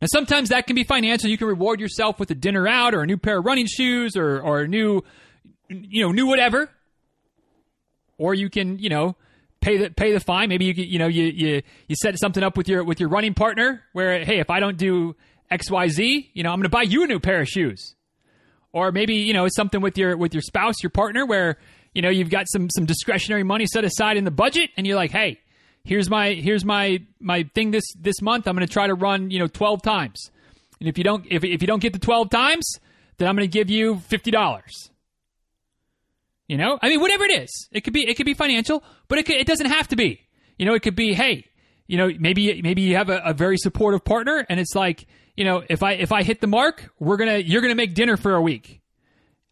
Now, 0.00 0.08
sometimes 0.10 0.48
that 0.48 0.66
can 0.66 0.74
be 0.74 0.84
financial. 0.84 1.30
You 1.30 1.38
can 1.38 1.46
reward 1.46 1.78
yourself 1.78 2.18
with 2.18 2.30
a 2.30 2.34
dinner 2.34 2.66
out 2.66 2.94
or 2.94 3.02
a 3.02 3.06
new 3.06 3.18
pair 3.18 3.38
of 3.38 3.44
running 3.44 3.66
shoes 3.66 4.16
or, 4.16 4.40
or 4.40 4.62
a 4.62 4.68
new, 4.68 5.02
you 5.68 6.04
know, 6.04 6.12
new 6.12 6.26
whatever. 6.26 6.70
Or 8.18 8.34
you 8.34 8.50
can, 8.50 8.78
you 8.78 8.88
know, 8.88 9.16
pay 9.62 9.78
the 9.78 9.90
pay 9.90 10.12
the 10.12 10.20
fine. 10.20 10.50
Maybe 10.50 10.66
you 10.66 10.74
you 10.74 10.98
know 10.98 11.06
you 11.06 11.24
you 11.24 11.62
you 11.88 11.96
set 11.96 12.18
something 12.18 12.42
up 12.42 12.56
with 12.56 12.68
your 12.68 12.84
with 12.84 13.00
your 13.00 13.08
running 13.08 13.32
partner 13.32 13.82
where 13.92 14.24
hey, 14.24 14.40
if 14.40 14.50
I 14.50 14.60
don't 14.60 14.76
do 14.76 15.16
X 15.50 15.70
Y 15.70 15.88
Z, 15.88 16.30
you 16.34 16.42
know, 16.42 16.50
I'm 16.50 16.58
going 16.58 16.64
to 16.64 16.68
buy 16.68 16.82
you 16.82 17.04
a 17.04 17.06
new 17.06 17.20
pair 17.20 17.40
of 17.40 17.48
shoes. 17.48 17.94
Or 18.72 18.90
maybe 18.90 19.14
you 19.14 19.32
know 19.32 19.48
something 19.54 19.80
with 19.80 19.96
your 19.96 20.16
with 20.16 20.34
your 20.34 20.42
spouse, 20.42 20.82
your 20.82 20.90
partner, 20.90 21.24
where 21.26 21.58
you 21.94 22.02
know 22.02 22.10
you've 22.10 22.30
got 22.30 22.46
some 22.48 22.68
some 22.70 22.86
discretionary 22.86 23.42
money 23.42 23.66
set 23.66 23.84
aside 23.84 24.16
in 24.16 24.24
the 24.24 24.30
budget, 24.30 24.70
and 24.76 24.86
you're 24.86 24.96
like, 24.96 25.10
hey, 25.10 25.40
here's 25.84 26.08
my 26.08 26.32
here's 26.32 26.64
my 26.64 27.02
my 27.20 27.44
thing 27.54 27.70
this 27.70 27.84
this 27.98 28.22
month. 28.22 28.48
I'm 28.48 28.56
going 28.56 28.66
to 28.66 28.72
try 28.72 28.86
to 28.86 28.94
run 28.94 29.30
you 29.30 29.38
know 29.38 29.46
12 29.46 29.82
times, 29.82 30.30
and 30.80 30.88
if 30.88 30.96
you 30.96 31.04
don't 31.04 31.26
if 31.30 31.44
if 31.44 31.60
you 31.60 31.66
don't 31.66 31.80
get 31.82 31.92
the 31.92 31.98
12 31.98 32.30
times, 32.30 32.64
then 33.18 33.28
I'm 33.28 33.36
going 33.36 33.48
to 33.48 33.52
give 33.52 33.68
you 33.68 33.98
fifty 33.98 34.30
dollars. 34.30 34.90
You 36.52 36.58
know, 36.58 36.78
I 36.82 36.90
mean, 36.90 37.00
whatever 37.00 37.24
it 37.24 37.44
is, 37.44 37.66
it 37.72 37.80
could 37.80 37.94
be 37.94 38.06
it 38.06 38.14
could 38.18 38.26
be 38.26 38.34
financial, 38.34 38.84
but 39.08 39.18
it 39.18 39.24
could, 39.24 39.36
it 39.36 39.46
doesn't 39.46 39.70
have 39.70 39.88
to 39.88 39.96
be. 39.96 40.20
You 40.58 40.66
know, 40.66 40.74
it 40.74 40.82
could 40.82 40.94
be, 40.94 41.14
hey, 41.14 41.46
you 41.86 41.96
know, 41.96 42.10
maybe 42.18 42.60
maybe 42.60 42.82
you 42.82 42.96
have 42.96 43.08
a, 43.08 43.22
a 43.24 43.32
very 43.32 43.56
supportive 43.56 44.04
partner, 44.04 44.44
and 44.50 44.60
it's 44.60 44.74
like, 44.74 45.06
you 45.34 45.46
know, 45.46 45.62
if 45.70 45.82
I 45.82 45.92
if 45.92 46.12
I 46.12 46.22
hit 46.22 46.42
the 46.42 46.46
mark, 46.46 46.92
we're 47.00 47.16
gonna 47.16 47.38
you're 47.38 47.62
gonna 47.62 47.74
make 47.74 47.94
dinner 47.94 48.18
for 48.18 48.34
a 48.34 48.42
week, 48.42 48.82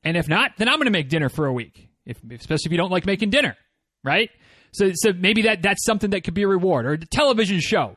and 0.05 0.15
if 0.15 0.29
not, 0.29 0.59
then 0.59 0.69
I'm 0.69 0.77
gonna 0.77 0.91
make 0.91 1.09
dinner 1.09 1.31
for 1.31 1.47
a 1.47 1.53
week. 1.55 1.89
If 2.05 2.19
especially 2.23 2.67
if 2.67 2.73
you 2.73 2.77
don't 2.77 2.91
like 2.91 3.07
making 3.07 3.31
dinner, 3.31 3.57
right? 4.05 4.29
So 4.73 4.91
so 4.93 5.15
maybe 5.15 5.41
that 5.45 5.63
that's 5.63 5.87
something 5.87 6.11
that 6.11 6.23
could 6.23 6.35
be 6.35 6.43
a 6.43 6.49
reward 6.49 6.85
or 6.85 6.93
a 6.93 6.99
television 6.99 7.61
show. 7.61 7.97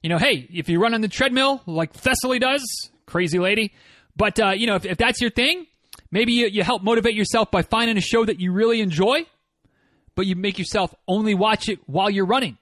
You 0.00 0.10
know, 0.10 0.18
hey, 0.18 0.46
if 0.48 0.68
you 0.68 0.80
run 0.80 0.94
on 0.94 1.00
the 1.00 1.08
treadmill 1.08 1.60
like 1.66 1.92
Thessaly 1.92 2.38
does, 2.38 2.62
crazy 3.04 3.40
lady, 3.40 3.74
but 4.14 4.38
uh, 4.38 4.50
you 4.50 4.68
know, 4.68 4.76
if, 4.76 4.84
if 4.84 4.96
that's 4.96 5.20
your 5.20 5.30
thing, 5.30 5.66
Maybe 6.14 6.32
you, 6.32 6.46
you 6.46 6.62
help 6.62 6.84
motivate 6.84 7.16
yourself 7.16 7.50
by 7.50 7.62
finding 7.62 7.98
a 7.98 8.00
show 8.00 8.24
that 8.24 8.38
you 8.38 8.52
really 8.52 8.80
enjoy, 8.80 9.26
but 10.14 10.26
you 10.26 10.36
make 10.36 10.60
yourself 10.60 10.94
only 11.08 11.34
watch 11.34 11.68
it 11.68 11.80
while 11.86 12.08
you're 12.08 12.24
running. 12.24 12.56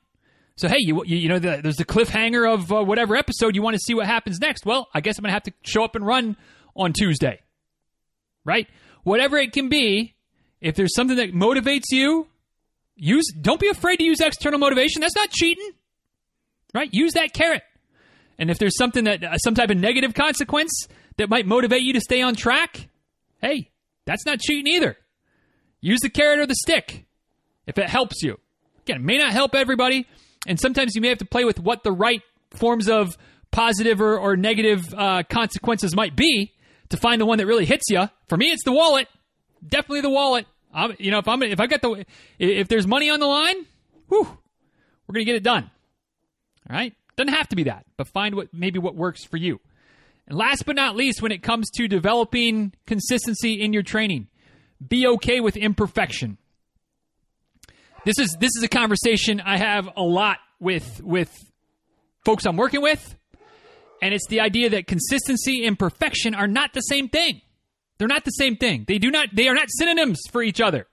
So 0.57 0.69
hey, 0.69 0.79
you 0.79 1.05
you, 1.05 1.29
know 1.29 1.39
the, 1.39 1.61
there's 1.63 1.77
the 1.77 1.85
cliffhanger 1.85 2.51
of 2.51 2.73
uh, 2.73 2.83
whatever 2.83 3.15
episode 3.15 3.55
you 3.55 3.61
want 3.61 3.75
to 3.75 3.81
see 3.81 3.93
what 3.93 4.07
happens 4.07 4.41
next. 4.41 4.65
Well, 4.65 4.89
I 4.95 5.03
guess 5.03 5.19
I'm 5.19 5.23
gonna 5.25 5.35
have 5.35 5.43
to 5.43 5.53
show 5.65 5.85
up 5.85 5.95
and 5.95 6.07
run 6.07 6.39
on 6.75 6.95
Tuesday, 6.95 7.41
right? 8.43 8.67
Whatever 9.03 9.37
it 9.37 9.53
can 9.53 9.69
be. 9.69 10.15
If 10.63 10.75
there's 10.75 10.95
something 10.95 11.19
that 11.19 11.35
motivates 11.35 11.91
you, 11.91 12.29
use. 12.97 13.27
Don't 13.39 13.61
be 13.61 13.69
afraid 13.69 13.97
to 13.97 14.05
use 14.05 14.21
external 14.21 14.61
motivation. 14.61 15.03
That's 15.03 15.17
not 15.17 15.29
cheating, 15.29 15.73
right? 16.73 16.89
Use 16.91 17.13
that 17.15 17.35
carrot. 17.35 17.65
And 18.39 18.51
if 18.51 18.59
there's 18.59 18.79
something 18.79 19.05
that 19.05 19.23
uh, 19.23 19.37
some 19.37 19.55
type 19.55 19.69
of 19.69 19.77
negative 19.77 20.15
consequence 20.15 20.87
that 21.19 21.29
might 21.29 21.47
motivate 21.47 21.83
you 21.83 21.93
to 21.93 22.01
stay 22.01 22.23
on 22.23 22.35
track, 22.35 22.89
hey, 23.43 23.71
that's 24.07 24.25
not 24.25 24.41
cheating 24.41 24.73
either. 24.73 24.97
Use 25.81 26.01
the 26.01 26.09
carrot 26.09 26.39
or 26.39 26.47
the 26.47 26.55
stick 26.55 27.05
if 27.67 27.77
it 27.77 27.89
helps 27.89 28.23
you. 28.23 28.39
Again, 28.83 28.97
it 28.97 29.05
may 29.05 29.19
not 29.19 29.33
help 29.33 29.55
everybody, 29.55 30.07
and 30.47 30.59
sometimes 30.59 30.95
you 30.95 31.03
may 31.03 31.09
have 31.09 31.19
to 31.19 31.25
play 31.25 31.45
with 31.45 31.61
what 31.61 31.83
the 31.85 31.93
right 31.93 32.23
forms 32.51 32.89
of 32.89 33.17
positive 33.51 34.01
or, 34.01 34.19
or 34.19 34.37
negative 34.37 34.93
uh, 34.97 35.23
consequences 35.29 35.95
might 35.95 36.17
be 36.17 36.53
to 36.89 36.97
find 36.97 37.21
the 37.21 37.27
one 37.27 37.39
that 37.39 37.47
really 37.47 37.65
hits 37.65 37.85
you. 37.91 38.09
For 38.29 38.37
me, 38.37 38.51
it's 38.51 38.65
the 38.65 38.73
wallet. 38.73 39.09
Definitely 39.67 40.01
the 40.03 40.11
wallet. 40.11 40.47
I'm, 40.75 40.95
you 40.99 41.11
know, 41.11 41.19
if 41.19 41.29
I'm 41.29 41.43
if 41.43 41.61
I 41.61 41.67
got 41.67 41.83
the 41.83 42.07
if 42.39 42.69
there's 42.69 42.87
money 42.87 43.11
on 43.11 43.21
the 43.21 43.27
line, 43.27 43.67
whew, 44.09 44.27
we're 45.07 45.13
gonna 45.15 45.25
get 45.25 45.37
it 45.37 45.43
done. 45.43 45.71
All 46.69 46.77
right, 46.77 46.95
doesn't 47.17 47.33
have 47.33 47.49
to 47.49 47.57
be 47.57 47.65
that, 47.65 47.85
but 47.97 48.09
find 48.09 48.35
what 48.35 48.49
maybe 48.53 48.79
what 48.79 48.95
works 48.95 49.25
for 49.25 49.37
you. 49.37 49.61
And 50.27 50.39
last 50.39 50.65
but 50.67 50.77
not 50.77 50.97
least, 50.97 51.23
when 51.23 51.33
it 51.33 51.43
comes 51.43 51.71
to 51.73 51.89
developing 51.89 52.73
consistency 52.87 53.61
in 53.61 53.73
your 53.73 53.83
training, 53.83 54.29
be 54.87 55.07
okay 55.07 55.41
with 55.41 55.57
imperfection. 55.57 56.39
This 58.05 58.19
is 58.19 58.37
this 58.41 58.51
is 58.57 58.63
a 58.63 58.69
conversation 58.69 59.41
I 59.41 59.59
have 59.59 59.89
a 59.97 60.03
lot 60.03 60.39
with 60.59 61.01
with 61.03 61.33
folks 62.25 62.47
I'm 62.47 62.57
working 62.57 62.83
with, 62.83 63.17
and 64.01 64.13
it's 64.13 64.27
the 64.29 64.41
idea 64.41 64.71
that 64.71 64.87
consistency 64.87 65.65
and 65.67 65.79
perfection 65.79 66.35
are 66.35 66.49
not 66.49 66.73
the 66.73 66.81
same 66.81 67.09
thing. 67.09 67.43
They're 67.99 68.09
not 68.09 68.25
the 68.25 68.33
same 68.33 68.57
thing. 68.57 68.85
They 68.89 68.99
do 68.99 69.11
not 69.11 69.29
they 69.33 69.49
are 69.49 69.55
not 69.55 69.69
synonyms 69.71 70.21
for 70.31 70.43
each 70.43 70.61
other. 70.61 70.89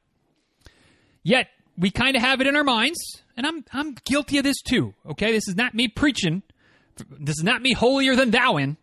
Yet 1.24 1.48
we 1.78 1.90
kind 1.90 2.16
of 2.16 2.22
have 2.22 2.42
it 2.42 2.48
in 2.48 2.56
our 2.56 2.64
minds, 2.64 3.00
and 3.36 3.48
I'm 3.48 3.66
I'm 3.74 3.96
guilty 4.06 4.38
of 4.38 4.44
this 4.44 4.62
too. 4.62 4.94
Okay, 5.10 5.32
this 5.32 5.48
is 5.48 5.56
not 5.56 5.74
me 5.74 5.88
preaching. 5.88 6.44
This 7.10 7.38
is 7.38 7.44
not 7.44 7.62
me 7.62 7.74
holier 7.74 8.16
than 8.16 8.30
thou 8.30 8.58
in. 8.58 8.78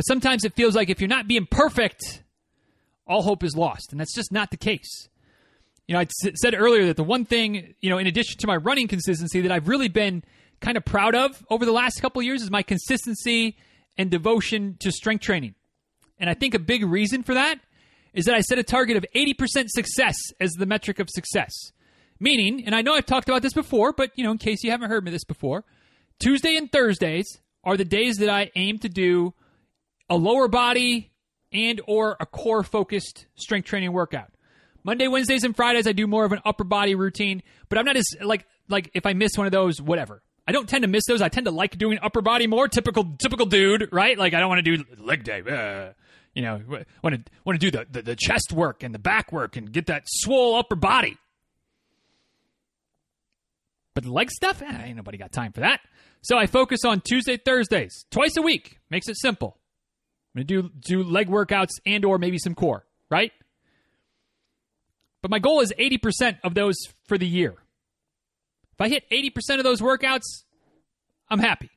But 0.00 0.06
sometimes 0.06 0.46
it 0.46 0.54
feels 0.54 0.74
like 0.74 0.88
if 0.88 0.98
you're 0.98 1.08
not 1.08 1.28
being 1.28 1.44
perfect, 1.44 2.22
all 3.06 3.20
hope 3.20 3.44
is 3.44 3.54
lost. 3.54 3.92
And 3.92 4.00
that's 4.00 4.14
just 4.14 4.32
not 4.32 4.50
the 4.50 4.56
case. 4.56 5.10
You 5.86 5.92
know, 5.92 6.00
I 6.00 6.06
said 6.36 6.54
earlier 6.54 6.86
that 6.86 6.96
the 6.96 7.04
one 7.04 7.26
thing, 7.26 7.74
you 7.82 7.90
know, 7.90 7.98
in 7.98 8.06
addition 8.06 8.38
to 8.38 8.46
my 8.46 8.56
running 8.56 8.88
consistency 8.88 9.42
that 9.42 9.52
I've 9.52 9.68
really 9.68 9.88
been 9.88 10.24
kind 10.62 10.78
of 10.78 10.86
proud 10.86 11.14
of 11.14 11.44
over 11.50 11.66
the 11.66 11.72
last 11.72 12.00
couple 12.00 12.22
years 12.22 12.40
is 12.40 12.50
my 12.50 12.62
consistency 12.62 13.58
and 13.98 14.10
devotion 14.10 14.78
to 14.80 14.90
strength 14.90 15.20
training. 15.20 15.54
And 16.18 16.30
I 16.30 16.32
think 16.32 16.54
a 16.54 16.58
big 16.58 16.82
reason 16.82 17.22
for 17.22 17.34
that 17.34 17.60
is 18.14 18.24
that 18.24 18.34
I 18.34 18.40
set 18.40 18.58
a 18.58 18.62
target 18.62 18.96
of 18.96 19.04
80% 19.14 19.68
success 19.68 20.16
as 20.40 20.52
the 20.52 20.64
metric 20.64 20.98
of 20.98 21.10
success. 21.10 21.52
Meaning, 22.18 22.64
and 22.64 22.74
I 22.74 22.80
know 22.80 22.94
I've 22.94 23.04
talked 23.04 23.28
about 23.28 23.42
this 23.42 23.52
before, 23.52 23.92
but 23.92 24.12
you 24.16 24.24
know, 24.24 24.30
in 24.30 24.38
case 24.38 24.64
you 24.64 24.70
haven't 24.70 24.88
heard 24.88 25.04
me 25.04 25.10
this 25.10 25.24
before, 25.24 25.66
Tuesday 26.18 26.56
and 26.56 26.72
Thursdays 26.72 27.42
are 27.64 27.76
the 27.76 27.84
days 27.84 28.16
that 28.16 28.30
I 28.30 28.50
aim 28.56 28.78
to 28.78 28.88
do 28.88 29.34
a 30.10 30.16
lower 30.16 30.48
body 30.48 31.10
and 31.52 31.80
or 31.86 32.16
a 32.20 32.26
core 32.26 32.62
focused 32.62 33.26
strength 33.36 33.66
training 33.66 33.92
workout. 33.92 34.30
Monday, 34.82 35.08
Wednesdays, 35.08 35.44
and 35.44 35.54
Fridays 35.54 35.86
I 35.86 35.92
do 35.92 36.06
more 36.06 36.24
of 36.24 36.32
an 36.32 36.40
upper 36.44 36.64
body 36.64 36.94
routine, 36.94 37.42
but 37.68 37.78
I'm 37.78 37.84
not 37.84 37.96
as 37.96 38.06
like 38.20 38.46
like 38.68 38.90
if 38.94 39.06
I 39.06 39.12
miss 39.12 39.32
one 39.36 39.46
of 39.46 39.52
those, 39.52 39.80
whatever. 39.80 40.22
I 40.46 40.52
don't 40.52 40.68
tend 40.68 40.82
to 40.82 40.88
miss 40.88 41.04
those. 41.06 41.22
I 41.22 41.28
tend 41.28 41.46
to 41.46 41.52
like 41.52 41.78
doing 41.78 41.98
upper 42.02 42.22
body 42.22 42.46
more. 42.46 42.66
Typical 42.66 43.16
typical 43.18 43.46
dude, 43.46 43.88
right? 43.92 44.18
Like 44.18 44.34
I 44.34 44.40
don't 44.40 44.48
want 44.48 44.64
to 44.64 44.76
do 44.76 44.84
leg 44.98 45.22
day. 45.22 45.42
Uh, 45.42 45.92
you 46.34 46.42
know, 46.42 46.60
want 47.02 47.14
to 47.14 47.32
want 47.44 47.60
to 47.60 47.70
do 47.70 47.70
the, 47.70 47.86
the 47.90 48.02
the 48.02 48.16
chest 48.16 48.52
work 48.52 48.82
and 48.82 48.94
the 48.94 48.98
back 48.98 49.32
work 49.32 49.56
and 49.56 49.70
get 49.70 49.86
that 49.86 50.04
swole 50.06 50.56
upper 50.56 50.76
body. 50.76 51.16
But 53.94 54.06
leg 54.06 54.30
stuff, 54.30 54.62
eh, 54.62 54.82
ain't 54.84 54.96
nobody 54.96 55.18
got 55.18 55.32
time 55.32 55.52
for 55.52 55.60
that. 55.60 55.80
So 56.22 56.38
I 56.38 56.46
focus 56.46 56.84
on 56.84 57.00
Tuesday, 57.00 57.36
Thursdays, 57.36 58.06
twice 58.10 58.36
a 58.36 58.42
week. 58.42 58.78
Makes 58.88 59.08
it 59.08 59.16
simple. 59.16 59.59
I'm 60.34 60.42
going 60.42 60.46
to 60.46 60.62
do 60.62 61.02
do 61.02 61.02
leg 61.02 61.28
workouts 61.28 61.70
and 61.84 62.04
or 62.04 62.18
maybe 62.18 62.38
some 62.38 62.54
core, 62.54 62.84
right? 63.10 63.32
But 65.22 65.30
my 65.30 65.38
goal 65.38 65.60
is 65.60 65.72
80% 65.78 66.38
of 66.44 66.54
those 66.54 66.76
for 67.06 67.18
the 67.18 67.26
year. 67.26 67.54
If 68.72 68.80
I 68.80 68.88
hit 68.88 69.04
80% 69.10 69.58
of 69.58 69.64
those 69.64 69.80
workouts, 69.80 70.44
I'm 71.28 71.40
happy. 71.40 71.70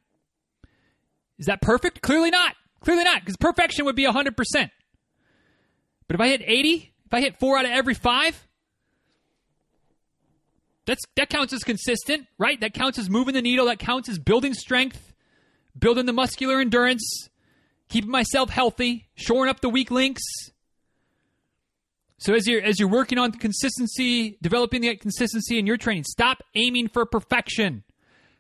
Is 1.37 1.47
that 1.47 1.61
perfect? 1.61 2.01
Clearly 2.01 2.29
not. 2.29 2.55
Clearly 2.79 3.03
not, 3.03 3.21
because 3.21 3.37
perfection 3.37 3.85
would 3.85 3.95
be 3.95 4.05
100%. 4.05 4.35
But 6.07 6.15
if 6.15 6.21
I 6.21 6.27
hit 6.27 6.41
80, 6.45 6.93
if 7.05 7.13
I 7.13 7.21
hit 7.21 7.39
four 7.39 7.57
out 7.57 7.65
of 7.65 7.71
every 7.71 7.93
five, 7.93 8.47
that's 10.85 11.01
that 11.15 11.29
counts 11.29 11.53
as 11.53 11.63
consistent, 11.63 12.27
right? 12.37 12.59
That 12.59 12.73
counts 12.73 12.99
as 12.99 13.09
moving 13.09 13.33
the 13.33 13.41
needle. 13.41 13.67
That 13.67 13.79
counts 13.79 14.09
as 14.09 14.19
building 14.19 14.53
strength, 14.53 15.13
building 15.77 16.05
the 16.05 16.13
muscular 16.13 16.59
endurance, 16.59 17.29
keeping 17.89 18.11
myself 18.11 18.49
healthy, 18.49 19.07
shoring 19.15 19.49
up 19.49 19.61
the 19.61 19.69
weak 19.69 19.91
links. 19.91 20.23
So 22.17 22.33
as 22.33 22.47
you're 22.47 22.61
as 22.61 22.79
you're 22.79 22.89
working 22.89 23.17
on 23.17 23.31
consistency, 23.33 24.37
developing 24.41 24.81
that 24.83 25.01
consistency 25.01 25.59
in 25.59 25.67
your 25.67 25.77
training, 25.77 26.05
stop 26.05 26.41
aiming 26.55 26.87
for 26.87 27.05
perfection. 27.05 27.83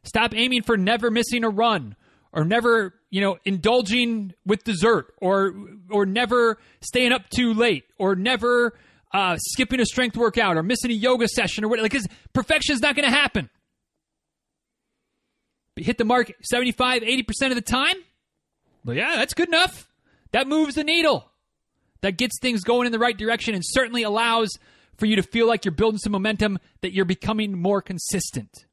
Stop 0.03 0.33
aiming 0.35 0.63
for 0.63 0.77
never 0.77 1.09
missing 1.09 1.43
a 1.43 1.49
run 1.49 1.95
or 2.31 2.43
never, 2.43 2.93
you 3.09 3.21
know, 3.21 3.37
indulging 3.45 4.33
with 4.45 4.63
dessert 4.63 5.13
or 5.21 5.53
or 5.89 6.05
never 6.05 6.57
staying 6.81 7.11
up 7.11 7.29
too 7.29 7.53
late 7.53 7.85
or 7.97 8.15
never 8.15 8.73
uh, 9.13 9.37
skipping 9.37 9.79
a 9.79 9.85
strength 9.85 10.17
workout 10.17 10.57
or 10.57 10.63
missing 10.63 10.91
a 10.91 10.95
yoga 10.95 11.27
session 11.27 11.63
or 11.63 11.67
whatever. 11.67 11.87
Because 11.87 12.07
perfection 12.33 12.73
is 12.73 12.81
not 12.81 12.95
going 12.95 13.07
to 13.07 13.15
happen. 13.15 13.49
But 15.75 15.85
hit 15.85 15.97
the 15.97 16.05
mark 16.05 16.31
75, 16.43 17.01
80% 17.01 17.25
of 17.49 17.55
the 17.55 17.61
time, 17.61 17.95
but 18.83 18.95
yeah, 18.95 19.15
that's 19.15 19.33
good 19.33 19.47
enough. 19.47 19.87
That 20.31 20.47
moves 20.47 20.75
the 20.75 20.83
needle. 20.83 21.29
That 22.01 22.17
gets 22.17 22.39
things 22.41 22.63
going 22.63 22.85
in 22.85 22.91
the 22.91 22.99
right 22.99 23.17
direction 23.17 23.53
and 23.53 23.63
certainly 23.65 24.03
allows 24.03 24.49
for 24.97 25.05
you 25.05 25.15
to 25.15 25.23
feel 25.23 25.47
like 25.47 25.65
you're 25.65 25.71
building 25.71 25.97
some 25.97 26.11
momentum, 26.11 26.59
that 26.81 26.93
you're 26.93 27.05
becoming 27.05 27.57
more 27.57 27.81
consistent. 27.81 28.65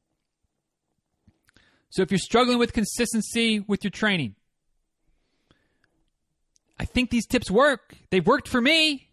So 1.89 2.01
if 2.01 2.11
you're 2.11 2.19
struggling 2.19 2.57
with 2.57 2.73
consistency 2.73 3.59
with 3.59 3.83
your 3.83 3.91
training, 3.91 4.35
I 6.79 6.85
think 6.85 7.09
these 7.09 7.27
tips 7.27 7.51
work. 7.51 7.95
They've 8.09 8.25
worked 8.25 8.47
for 8.47 8.59
me. 8.61 9.09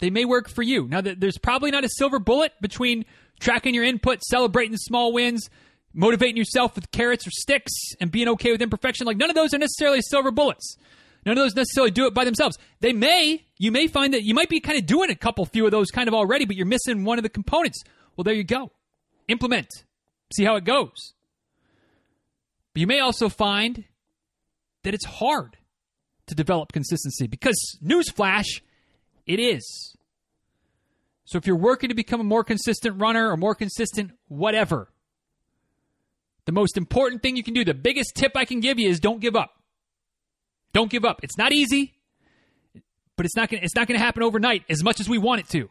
They 0.00 0.10
may 0.10 0.24
work 0.24 0.48
for 0.48 0.62
you. 0.62 0.88
Now, 0.88 1.00
there's 1.00 1.38
probably 1.38 1.70
not 1.70 1.84
a 1.84 1.88
silver 1.88 2.18
bullet 2.18 2.52
between 2.60 3.04
tracking 3.38 3.74
your 3.74 3.84
input, 3.84 4.22
celebrating 4.24 4.76
small 4.76 5.12
wins, 5.12 5.48
motivating 5.94 6.36
yourself 6.36 6.74
with 6.74 6.90
carrots 6.90 7.26
or 7.26 7.30
sticks, 7.30 7.72
and 8.00 8.10
being 8.10 8.28
okay 8.28 8.52
with 8.52 8.62
imperfection. 8.62 9.06
Like, 9.06 9.16
none 9.16 9.30
of 9.30 9.36
those 9.36 9.54
are 9.54 9.58
necessarily 9.58 10.00
silver 10.00 10.30
bullets. 10.30 10.76
None 11.24 11.38
of 11.38 11.44
those 11.44 11.54
necessarily 11.54 11.92
do 11.92 12.06
it 12.06 12.14
by 12.14 12.24
themselves. 12.24 12.58
They 12.80 12.92
may, 12.92 13.44
you 13.58 13.70
may 13.70 13.86
find 13.86 14.12
that 14.14 14.24
you 14.24 14.34
might 14.34 14.48
be 14.48 14.60
kind 14.60 14.78
of 14.78 14.86
doing 14.86 15.10
a 15.10 15.14
couple 15.14 15.44
few 15.46 15.64
of 15.64 15.70
those 15.70 15.90
kind 15.90 16.08
of 16.08 16.14
already, 16.14 16.44
but 16.44 16.56
you're 16.56 16.66
missing 16.66 17.04
one 17.04 17.18
of 17.18 17.22
the 17.22 17.28
components. 17.28 17.82
Well, 18.16 18.24
there 18.24 18.34
you 18.34 18.44
go. 18.44 18.72
Implement. 19.28 19.68
See 20.34 20.44
how 20.44 20.56
it 20.56 20.64
goes. 20.64 21.14
But 22.74 22.80
you 22.80 22.86
may 22.86 23.00
also 23.00 23.28
find 23.28 23.84
that 24.82 24.94
it's 24.94 25.04
hard 25.04 25.56
to 26.26 26.34
develop 26.34 26.72
consistency 26.72 27.26
because, 27.26 27.78
newsflash, 27.84 28.60
it 29.26 29.38
is. 29.38 29.96
So 31.24 31.38
if 31.38 31.46
you're 31.46 31.56
working 31.56 31.88
to 31.88 31.94
become 31.94 32.20
a 32.20 32.24
more 32.24 32.44
consistent 32.44 33.00
runner 33.00 33.30
or 33.30 33.36
more 33.36 33.54
consistent 33.54 34.10
whatever, 34.28 34.91
the 36.46 36.52
most 36.52 36.76
important 36.76 37.22
thing 37.22 37.36
you 37.36 37.42
can 37.42 37.54
do, 37.54 37.64
the 37.64 37.74
biggest 37.74 38.14
tip 38.14 38.32
I 38.36 38.44
can 38.44 38.60
give 38.60 38.78
you 38.78 38.88
is 38.88 39.00
don't 39.00 39.20
give 39.20 39.36
up. 39.36 39.62
Don't 40.72 40.90
give 40.90 41.04
up. 41.04 41.20
It's 41.22 41.38
not 41.38 41.52
easy, 41.52 41.94
but 43.16 43.26
it's 43.26 43.36
not 43.36 43.50
gonna, 43.50 43.62
it's 43.62 43.76
not 43.76 43.86
going 43.86 43.98
to 43.98 44.04
happen 44.04 44.22
overnight 44.22 44.64
as 44.68 44.82
much 44.82 45.00
as 45.00 45.08
we 45.08 45.18
want 45.18 45.40
it 45.40 45.48
to. 45.50 45.70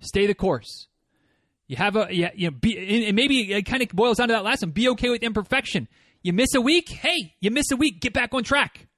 Stay 0.00 0.26
the 0.26 0.34
course. 0.34 0.88
You 1.66 1.76
have 1.76 1.96
a 1.96 2.08
yeah, 2.10 2.30
you 2.34 2.50
know, 2.50 2.56
be, 2.58 3.06
and 3.08 3.16
maybe 3.16 3.52
it 3.52 3.62
kind 3.62 3.82
of 3.82 3.88
boils 3.90 4.18
down 4.18 4.28
to 4.28 4.34
that 4.34 4.44
last 4.44 4.62
one. 4.62 4.72
Be 4.72 4.88
okay 4.90 5.08
with 5.08 5.22
imperfection. 5.22 5.88
You 6.22 6.32
miss 6.32 6.54
a 6.54 6.60
week, 6.60 6.88
hey, 6.90 7.34
you 7.40 7.50
miss 7.50 7.70
a 7.72 7.76
week, 7.76 8.00
get 8.00 8.12
back 8.12 8.34
on 8.34 8.44
track. 8.44 8.88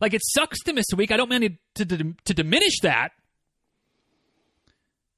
Like 0.00 0.14
it 0.14 0.20
sucks 0.24 0.62
to 0.64 0.72
miss 0.72 0.86
a 0.92 0.96
week. 0.96 1.12
I 1.12 1.16
don't 1.16 1.30
mean 1.30 1.58
to, 1.74 1.84
to, 1.84 2.14
to 2.24 2.34
diminish 2.34 2.80
that. 2.82 3.10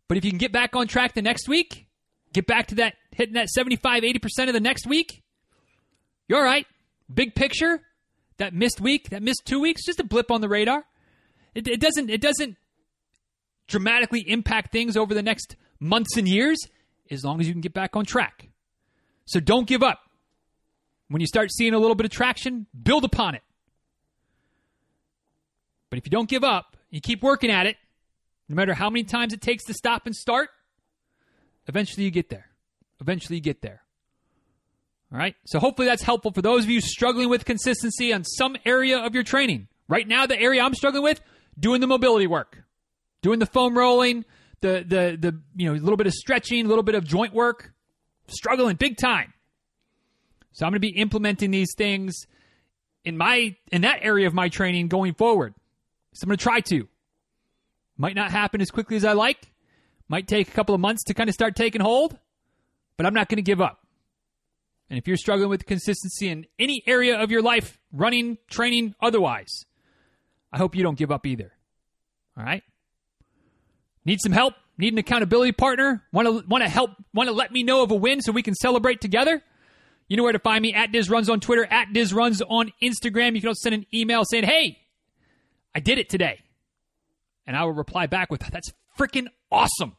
But 0.09 0.19
if 0.19 0.25
you 0.25 0.31
can 0.31 0.39
get 0.39 0.53
back 0.53 0.77
on 0.77 0.87
track 0.87 1.15
the 1.15 1.23
next 1.23 1.49
week, 1.49 1.87
get 2.33 2.47
back 2.47 2.69
to 2.69 2.75
that 2.77 2.95
hitting 3.15 3.35
that 3.35 3.49
75, 3.49 4.03
80% 4.03 4.49
of 4.49 4.55
the 4.55 4.61
next 4.61 4.87
week, 4.87 5.23
you're 6.29 6.39
all 6.39 6.45
right. 6.45 6.67
Big 7.13 7.35
picture, 7.35 7.81
that 8.39 8.55
missed 8.55 8.81
week, 8.81 9.11
that 9.11 9.23
missed 9.23 9.43
two 9.45 9.61
weeks, 9.61 9.85
just 9.85 10.01
a 10.01 10.05
blip 10.05 10.31
on 10.31 10.41
the 10.41 10.49
radar. 10.49 10.85
It, 11.55 11.69
it 11.69 11.81
doesn't 11.81 12.09
it 12.09 12.21
doesn't 12.21 12.57
dramatically 13.67 14.25
impact 14.27 14.73
things 14.73 14.97
over 14.97 15.15
the 15.15 15.23
next 15.23 15.57
months 15.79 16.17
and 16.17 16.27
years 16.27 16.59
as 17.11 17.25
long 17.25 17.41
as 17.41 17.47
you 17.47 17.53
can 17.53 17.61
get 17.61 17.75
back 17.75 17.97
on 17.97 18.05
track. 18.05 18.49
So 19.27 19.41
don't 19.41 19.67
give 19.67 19.83
up. 19.83 20.01
When 21.09 21.21
you 21.21 21.27
start 21.27 21.53
seeing 21.53 21.75
a 21.75 21.79
little 21.79 21.95
bit 21.95 22.07
of 22.07 22.13
traction, 22.13 22.67
build 22.83 23.05
upon 23.05 23.35
it. 23.35 23.43
But 25.91 25.99
if 25.99 26.07
you 26.07 26.11
don't 26.11 26.29
give 26.29 26.43
up, 26.43 26.77
you 26.91 27.03
keep 27.03 27.23
working 27.23 27.51
at 27.51 27.67
it, 27.67 27.77
no 28.49 28.57
matter 28.57 28.73
how 28.73 28.89
many 28.89 29.05
times 29.05 29.35
it 29.35 29.43
takes 29.43 29.65
to 29.65 29.75
stop 29.75 30.07
and 30.07 30.17
start, 30.17 30.49
eventually 31.69 32.05
you 32.05 32.11
get 32.11 32.31
there. 32.31 32.52
Eventually 33.03 33.37
you 33.37 33.43
get 33.43 33.61
there. 33.61 33.83
All 35.13 35.19
right? 35.19 35.35
So 35.45 35.59
hopefully 35.59 35.89
that's 35.89 36.03
helpful 36.03 36.31
for 36.31 36.41
those 36.41 36.65
of 36.65 36.71
you 36.71 36.81
struggling 36.81 37.29
with 37.29 37.45
consistency 37.45 38.13
on 38.13 38.25
some 38.25 38.57
area 38.65 38.99
of 38.99 39.15
your 39.15 39.25
training. 39.25 39.69
Right 39.89 40.07
now, 40.07 40.27
the 40.27 40.41
area 40.41 40.63
I'm 40.63 40.75
struggling 40.75 41.03
with, 41.03 41.21
doing 41.59 41.81
the 41.81 41.87
mobility 41.87 42.27
work, 42.27 42.63
doing 43.21 43.41
the 43.41 43.47
foam 43.47 43.77
rolling, 43.77 44.25
the 44.63 44.85
the 44.87 45.19
the 45.21 45.41
you 45.57 45.69
know 45.69 45.75
a 45.75 45.83
little 45.83 45.97
bit 45.97 46.07
of 46.07 46.15
stretching, 46.15 46.65
a 46.65 46.69
little 46.69 46.85
bit 46.85 46.95
of 46.95 47.05
joint 47.05 47.35
work, 47.35 47.75
struggling 48.29 48.77
big 48.77 48.97
time. 48.97 49.35
So 50.53 50.65
I'm 50.65 50.71
going 50.71 50.81
to 50.81 50.81
be 50.81 50.97
implementing 50.97 51.51
these 51.51 51.75
things 51.77 52.15
in 53.05 53.17
my 53.17 53.57
in 53.71 53.83
that 53.83 53.99
area 54.03 54.27
of 54.27 54.35
my 54.35 54.49
training 54.49 54.89
going 54.89 55.15
forward. 55.15 55.55
So 56.15 56.25
I'm 56.25 56.29
going 56.29 56.39
to 56.39 56.43
try 56.43 56.61
to. 56.61 56.89
Might 57.99 58.15
not 58.15 58.31
happen 58.31 58.61
as 58.61 58.71
quickly 58.71 58.97
as 58.97 59.05
I 59.05 59.13
like. 59.13 59.51
Might 60.09 60.29
take 60.29 60.49
a 60.49 60.53
couple 60.53 60.75
of 60.75 60.81
months 60.81 61.05
to 61.05 61.15
kind 61.15 61.29
of 61.29 61.35
start 61.35 61.57
taking 61.57 61.81
hold, 61.81 62.19
but 62.97 63.07
I'm 63.07 63.15
not 63.15 63.29
going 63.29 63.37
to 63.37 63.43
give 63.43 63.61
up. 63.61 63.79
And 64.91 64.99
if 64.99 65.09
you're 65.09 65.17
struggling 65.17 65.49
with 65.49 65.65
consistency 65.65 66.29
in 66.29 66.47
any 66.59 66.83
area 66.87 67.19
of 67.19 67.31
your 67.31 67.41
life, 67.41 67.79
running, 67.93 68.39
training, 68.51 68.95
otherwise, 69.01 69.65
I 70.53 70.59
hope 70.59 70.77
you 70.77 70.83
don't 70.83 70.99
give 70.99 71.11
up 71.11 71.27
either. 71.27 71.53
All 72.37 72.45
right? 72.45 72.63
Need 74.05 74.21
some 74.21 74.33
help? 74.33 74.55
Need 74.79 74.93
an 74.93 74.99
accountability 74.99 75.53
partner? 75.53 76.03
Want 76.13 76.27
to 76.27 76.47
want 76.49 76.65
to 76.65 76.69
help? 76.69 76.91
Want 77.15 77.29
to 77.29 77.35
let 77.35 77.53
me 77.53 77.63
know 77.63 77.83
of 77.83 77.91
a 77.91 77.95
win 77.95 78.21
so 78.21 78.33
we 78.33 78.43
can 78.43 78.55
celebrate 78.55 79.01
together? 79.01 79.43
You 80.09 80.17
know 80.17 80.25
where 80.25 80.33
to 80.33 80.39
find 80.39 80.61
me 80.61 80.75
at 80.75 80.93
DizRuns 80.93 81.31
on 81.31 81.41
Twitter, 81.41 81.65
at 81.65 81.89
DizRuns 81.89 82.43
on 82.49 82.73
Instagram. 82.83 83.35
You 83.35 83.41
can 83.41 83.49
also 83.49 83.61
send 83.63 83.75
an 83.75 83.87
email 83.95 84.25
saying, 84.25 84.45
"Hey, 84.45 84.79
I 85.75 85.81
did 85.81 85.99
it 85.99 86.09
today," 86.09 86.41
and 87.47 87.57
I 87.57 87.65
will 87.65 87.73
reply 87.73 88.07
back 88.07 88.31
with, 88.31 88.41
"That's 88.41 88.73
freaking 88.99 89.29
awesome." 89.51 89.97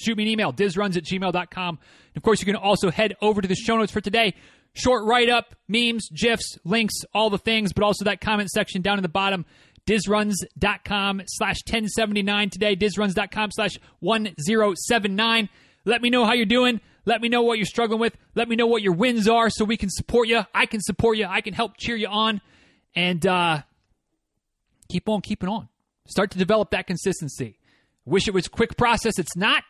Shoot 0.00 0.16
me 0.16 0.24
an 0.24 0.28
email, 0.30 0.52
dizruns 0.52 0.96
at 0.96 1.04
gmail.com. 1.04 1.68
And 1.68 2.16
of 2.16 2.22
course, 2.22 2.40
you 2.40 2.46
can 2.46 2.56
also 2.56 2.90
head 2.90 3.16
over 3.20 3.42
to 3.42 3.48
the 3.48 3.54
show 3.54 3.76
notes 3.76 3.92
for 3.92 4.00
today. 4.00 4.34
Short 4.72 5.04
write 5.04 5.28
up, 5.28 5.56
memes, 5.68 6.08
GIFs, 6.10 6.58
links, 6.64 6.94
all 7.12 7.28
the 7.28 7.38
things, 7.38 7.72
but 7.72 7.82
also 7.84 8.04
that 8.04 8.20
comment 8.20 8.48
section 8.50 8.82
down 8.82 8.98
in 8.98 9.02
the 9.02 9.08
bottom. 9.08 9.44
Dizruns.com 9.86 11.22
slash 11.26 11.56
1079 11.66 12.50
today. 12.50 12.76
Dizruns.com 12.76 13.50
slash 13.52 13.78
1079. 13.98 15.48
Let 15.84 16.02
me 16.02 16.10
know 16.10 16.24
how 16.24 16.32
you're 16.32 16.46
doing. 16.46 16.80
Let 17.04 17.20
me 17.20 17.28
know 17.28 17.42
what 17.42 17.58
you're 17.58 17.66
struggling 17.66 18.00
with. 18.00 18.16
Let 18.34 18.48
me 18.48 18.56
know 18.56 18.66
what 18.66 18.82
your 18.82 18.92
wins 18.92 19.28
are 19.28 19.50
so 19.50 19.64
we 19.64 19.76
can 19.76 19.90
support 19.90 20.28
you. 20.28 20.42
I 20.54 20.66
can 20.66 20.80
support 20.80 21.18
you. 21.18 21.26
I 21.26 21.40
can 21.40 21.54
help 21.54 21.72
cheer 21.78 21.96
you 21.96 22.08
on. 22.08 22.40
And 22.94 23.26
uh, 23.26 23.62
keep 24.88 25.08
on 25.08 25.20
keeping 25.20 25.48
on. 25.48 25.68
Start 26.06 26.30
to 26.32 26.38
develop 26.38 26.70
that 26.70 26.86
consistency. 26.86 27.58
Wish 28.04 28.28
it 28.28 28.34
was 28.34 28.48
quick 28.48 28.76
process. 28.76 29.18
It's 29.18 29.36
not 29.36 29.64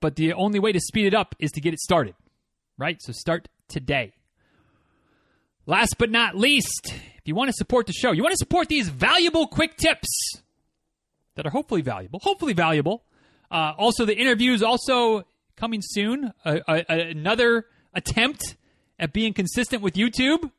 but 0.00 0.16
the 0.16 0.32
only 0.32 0.58
way 0.58 0.72
to 0.72 0.80
speed 0.80 1.06
it 1.06 1.14
up 1.14 1.34
is 1.38 1.50
to 1.52 1.60
get 1.60 1.74
it 1.74 1.80
started, 1.80 2.14
right? 2.78 3.00
So 3.00 3.12
start 3.12 3.48
today. 3.68 4.12
Last 5.66 5.96
but 5.98 6.10
not 6.10 6.36
least, 6.36 6.92
if 6.92 7.22
you 7.24 7.34
want 7.34 7.48
to 7.48 7.54
support 7.54 7.86
the 7.86 7.92
show, 7.92 8.12
you 8.12 8.22
want 8.22 8.32
to 8.32 8.38
support 8.38 8.68
these 8.68 8.88
valuable 8.88 9.48
quick 9.48 9.76
tips 9.76 10.08
that 11.34 11.46
are 11.46 11.50
hopefully 11.50 11.82
valuable, 11.82 12.20
hopefully 12.22 12.52
valuable. 12.52 13.04
Uh, 13.50 13.72
also, 13.76 14.04
the 14.04 14.16
interviews 14.16 14.62
also 14.62 15.24
coming 15.56 15.80
soon. 15.82 16.32
Uh, 16.44 16.58
uh, 16.68 16.82
another 16.88 17.66
attempt 17.94 18.56
at 18.98 19.12
being 19.12 19.32
consistent 19.32 19.82
with 19.82 19.94
YouTube. 19.94 20.50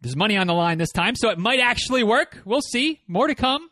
There's 0.00 0.16
money 0.16 0.36
on 0.36 0.46
the 0.46 0.54
line 0.54 0.78
this 0.78 0.92
time, 0.92 1.14
so 1.16 1.30
it 1.30 1.38
might 1.38 1.60
actually 1.60 2.04
work. 2.04 2.42
We'll 2.44 2.60
see. 2.60 3.00
More 3.08 3.26
to 3.26 3.34
come. 3.34 3.70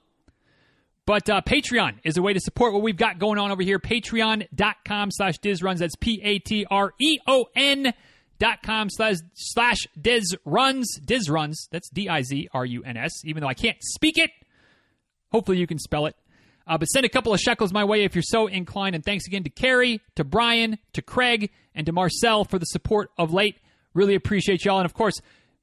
But 1.04 1.28
uh, 1.28 1.40
Patreon 1.44 1.98
is 2.04 2.16
a 2.16 2.22
way 2.22 2.32
to 2.32 2.38
support 2.40 2.72
what 2.72 2.82
we've 2.82 2.96
got 2.96 3.18
going 3.18 3.38
on 3.38 3.50
over 3.50 3.62
here. 3.62 3.80
Patreon.com 3.80 5.10
slash 5.10 5.38
DizRuns. 5.40 5.78
That's 5.78 5.96
P-A-T-R-E-O-N 5.96 7.94
dot 8.38 8.62
com 8.62 8.88
slash, 8.88 9.16
slash 9.34 9.78
DizRuns. 10.00 10.84
DizRuns. 11.04 11.54
That's 11.70 11.88
D-I-Z-R-U-N-S. 11.90 13.24
Even 13.24 13.40
though 13.40 13.48
I 13.48 13.54
can't 13.54 13.78
speak 13.80 14.18
it, 14.18 14.30
hopefully 15.32 15.58
you 15.58 15.66
can 15.66 15.78
spell 15.78 16.06
it. 16.06 16.14
Uh, 16.66 16.78
but 16.78 16.86
send 16.86 17.04
a 17.04 17.08
couple 17.08 17.34
of 17.34 17.40
shekels 17.40 17.72
my 17.72 17.82
way 17.82 18.04
if 18.04 18.14
you're 18.14 18.22
so 18.22 18.46
inclined. 18.46 18.94
And 18.94 19.04
thanks 19.04 19.26
again 19.26 19.42
to 19.42 19.50
Carrie, 19.50 20.00
to 20.14 20.22
Brian, 20.22 20.78
to 20.92 21.02
Craig, 21.02 21.50
and 21.74 21.84
to 21.86 21.92
Marcel 21.92 22.44
for 22.44 22.60
the 22.60 22.66
support 22.66 23.10
of 23.18 23.32
late. 23.32 23.56
Really 23.94 24.14
appreciate 24.14 24.64
y'all. 24.64 24.78
And 24.78 24.86
of 24.86 24.94
course, 24.94 25.20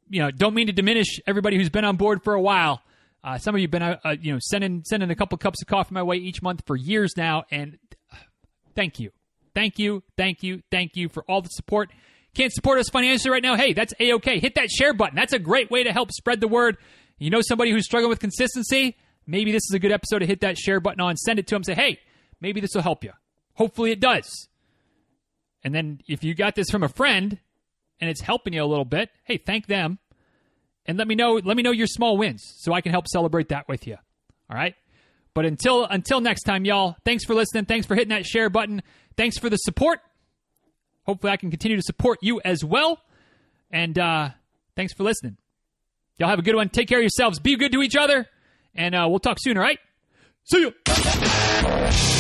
you 0.10 0.22
know, 0.22 0.32
don't 0.32 0.54
mean 0.54 0.68
to 0.68 0.74
diminish 0.74 1.20
everybody 1.26 1.58
who's 1.58 1.70
been 1.70 1.86
on 1.86 1.96
board 1.96 2.24
for 2.24 2.34
a 2.34 2.42
while. 2.42 2.82
Uh, 3.24 3.38
some 3.38 3.54
of 3.54 3.62
you've 3.62 3.72
been, 3.72 3.82
uh, 3.84 3.98
uh, 4.06 4.16
you 4.20 4.32
know, 4.32 4.40
sending 4.42 4.84
sending 4.86 5.10
a 5.10 5.16
couple 5.16 5.38
cups 5.38 5.62
of 5.62 5.68
coffee 5.68 5.94
my 5.94 6.04
way 6.04 6.16
each 6.16 6.42
month 6.42 6.64
for 6.66 6.76
years 6.76 7.14
now, 7.18 7.44
and 7.52 7.78
thank 8.76 9.00
you, 9.00 9.12
thank 9.54 9.78
you, 9.78 10.04
thank 10.18 10.42
you, 10.42 10.62
thank 10.72 10.96
you 10.96 11.10
for 11.10 11.24
all 11.28 11.42
the 11.42 11.50
support. 11.50 11.92
Can't 12.34 12.54
support 12.54 12.80
us 12.80 12.90
financially 12.90 13.32
right 13.32 13.44
now? 13.44 13.56
Hey, 13.56 13.74
that's 13.74 13.94
a 14.00 14.14
okay. 14.14 14.40
Hit 14.40 14.56
that 14.56 14.70
share 14.70 14.94
button. 14.94 15.16
That's 15.16 15.34
a 15.34 15.40
great 15.40 15.70
way 15.70 15.84
to 15.84 15.92
help 15.92 16.12
spread 16.12 16.40
the 16.40 16.48
word. 16.48 16.78
You 17.18 17.30
know 17.30 17.42
somebody 17.42 17.72
who's 17.72 17.86
struggling 17.86 18.10
with 18.10 18.20
consistency? 18.20 18.96
Maybe 19.28 19.52
this 19.52 19.64
is 19.70 19.74
a 19.74 19.80
good 19.80 19.92
episode 19.92 20.20
to 20.20 20.26
hit 20.26 20.42
that 20.42 20.58
share 20.58 20.80
button 20.80 21.02
on. 21.02 21.18
Send 21.18 21.40
it 21.40 21.48
to 21.48 21.56
them. 21.56 21.64
Say, 21.64 21.74
hey, 21.74 22.00
maybe 22.40 22.62
this 22.62 22.72
will 22.74 22.82
help 22.82 23.04
you. 23.04 23.12
Hopefully 23.56 23.92
it 23.92 24.00
does. 24.00 24.48
And 25.64 25.76
then 25.76 26.00
if 26.08 26.24
you 26.24 26.34
got 26.34 26.56
this 26.56 26.70
from 26.70 26.84
a 26.84 26.88
friend 26.88 27.38
and 28.00 28.10
it's 28.10 28.22
helping 28.22 28.54
you 28.54 28.64
a 28.64 28.66
little 28.66 28.86
bit, 28.86 29.10
hey, 29.26 29.38
thank 29.38 29.68
them 29.68 30.00
and 30.86 30.98
let 30.98 31.08
me 31.08 31.16
know 31.16 31.40
let 31.44 31.58
me 31.58 31.64
know 31.64 31.72
your 31.72 31.88
small 31.88 32.18
wins 32.18 32.44
so 32.58 32.74
I 32.74 32.82
can 32.82 32.92
help 32.92 33.08
celebrate 33.08 33.50
that 33.50 33.68
with 33.68 33.88
you. 33.88 33.98
All 34.50 34.58
right? 34.58 34.76
But 35.34 35.46
until 35.46 35.86
until 35.86 36.22
next 36.22 36.44
time, 36.44 36.66
y'all, 36.66 36.96
thanks 37.06 37.24
for 37.26 37.34
listening. 37.34 37.66
Thanks 37.66 37.86
for 37.86 37.96
hitting 37.96 38.10
that 38.10 38.26
share 38.26 38.50
button. 38.50 38.82
Thanks 39.16 39.38
for 39.38 39.50
the 39.50 39.58
support. 39.58 40.00
Hopefully 41.04 41.32
I 41.32 41.38
can 41.38 41.50
continue 41.50 41.78
to 41.78 41.84
support 41.84 42.20
you 42.22 42.42
as 42.44 42.64
well. 42.64 43.00
And 43.72 43.98
uh, 43.98 44.30
thanks 44.76 44.94
for 44.94 45.04
listening. 45.04 45.38
Y'all 46.18 46.30
have 46.30 46.40
a 46.40 46.44
good 46.44 46.56
one. 46.56 46.70
Take 46.70 46.88
care 46.88 47.00
of 47.00 47.04
yourselves. 47.04 47.40
Be 47.40 47.56
good 47.56 47.72
to 47.72 47.82
each 47.82 47.96
other. 47.96 48.28
And 48.76 48.94
uh, 48.94 49.08
we'll 49.10 49.20
talk 49.20 49.38
soon, 49.40 49.58
all 49.58 49.64
right? 49.64 49.80
See 50.44 50.62
you. 50.62 52.19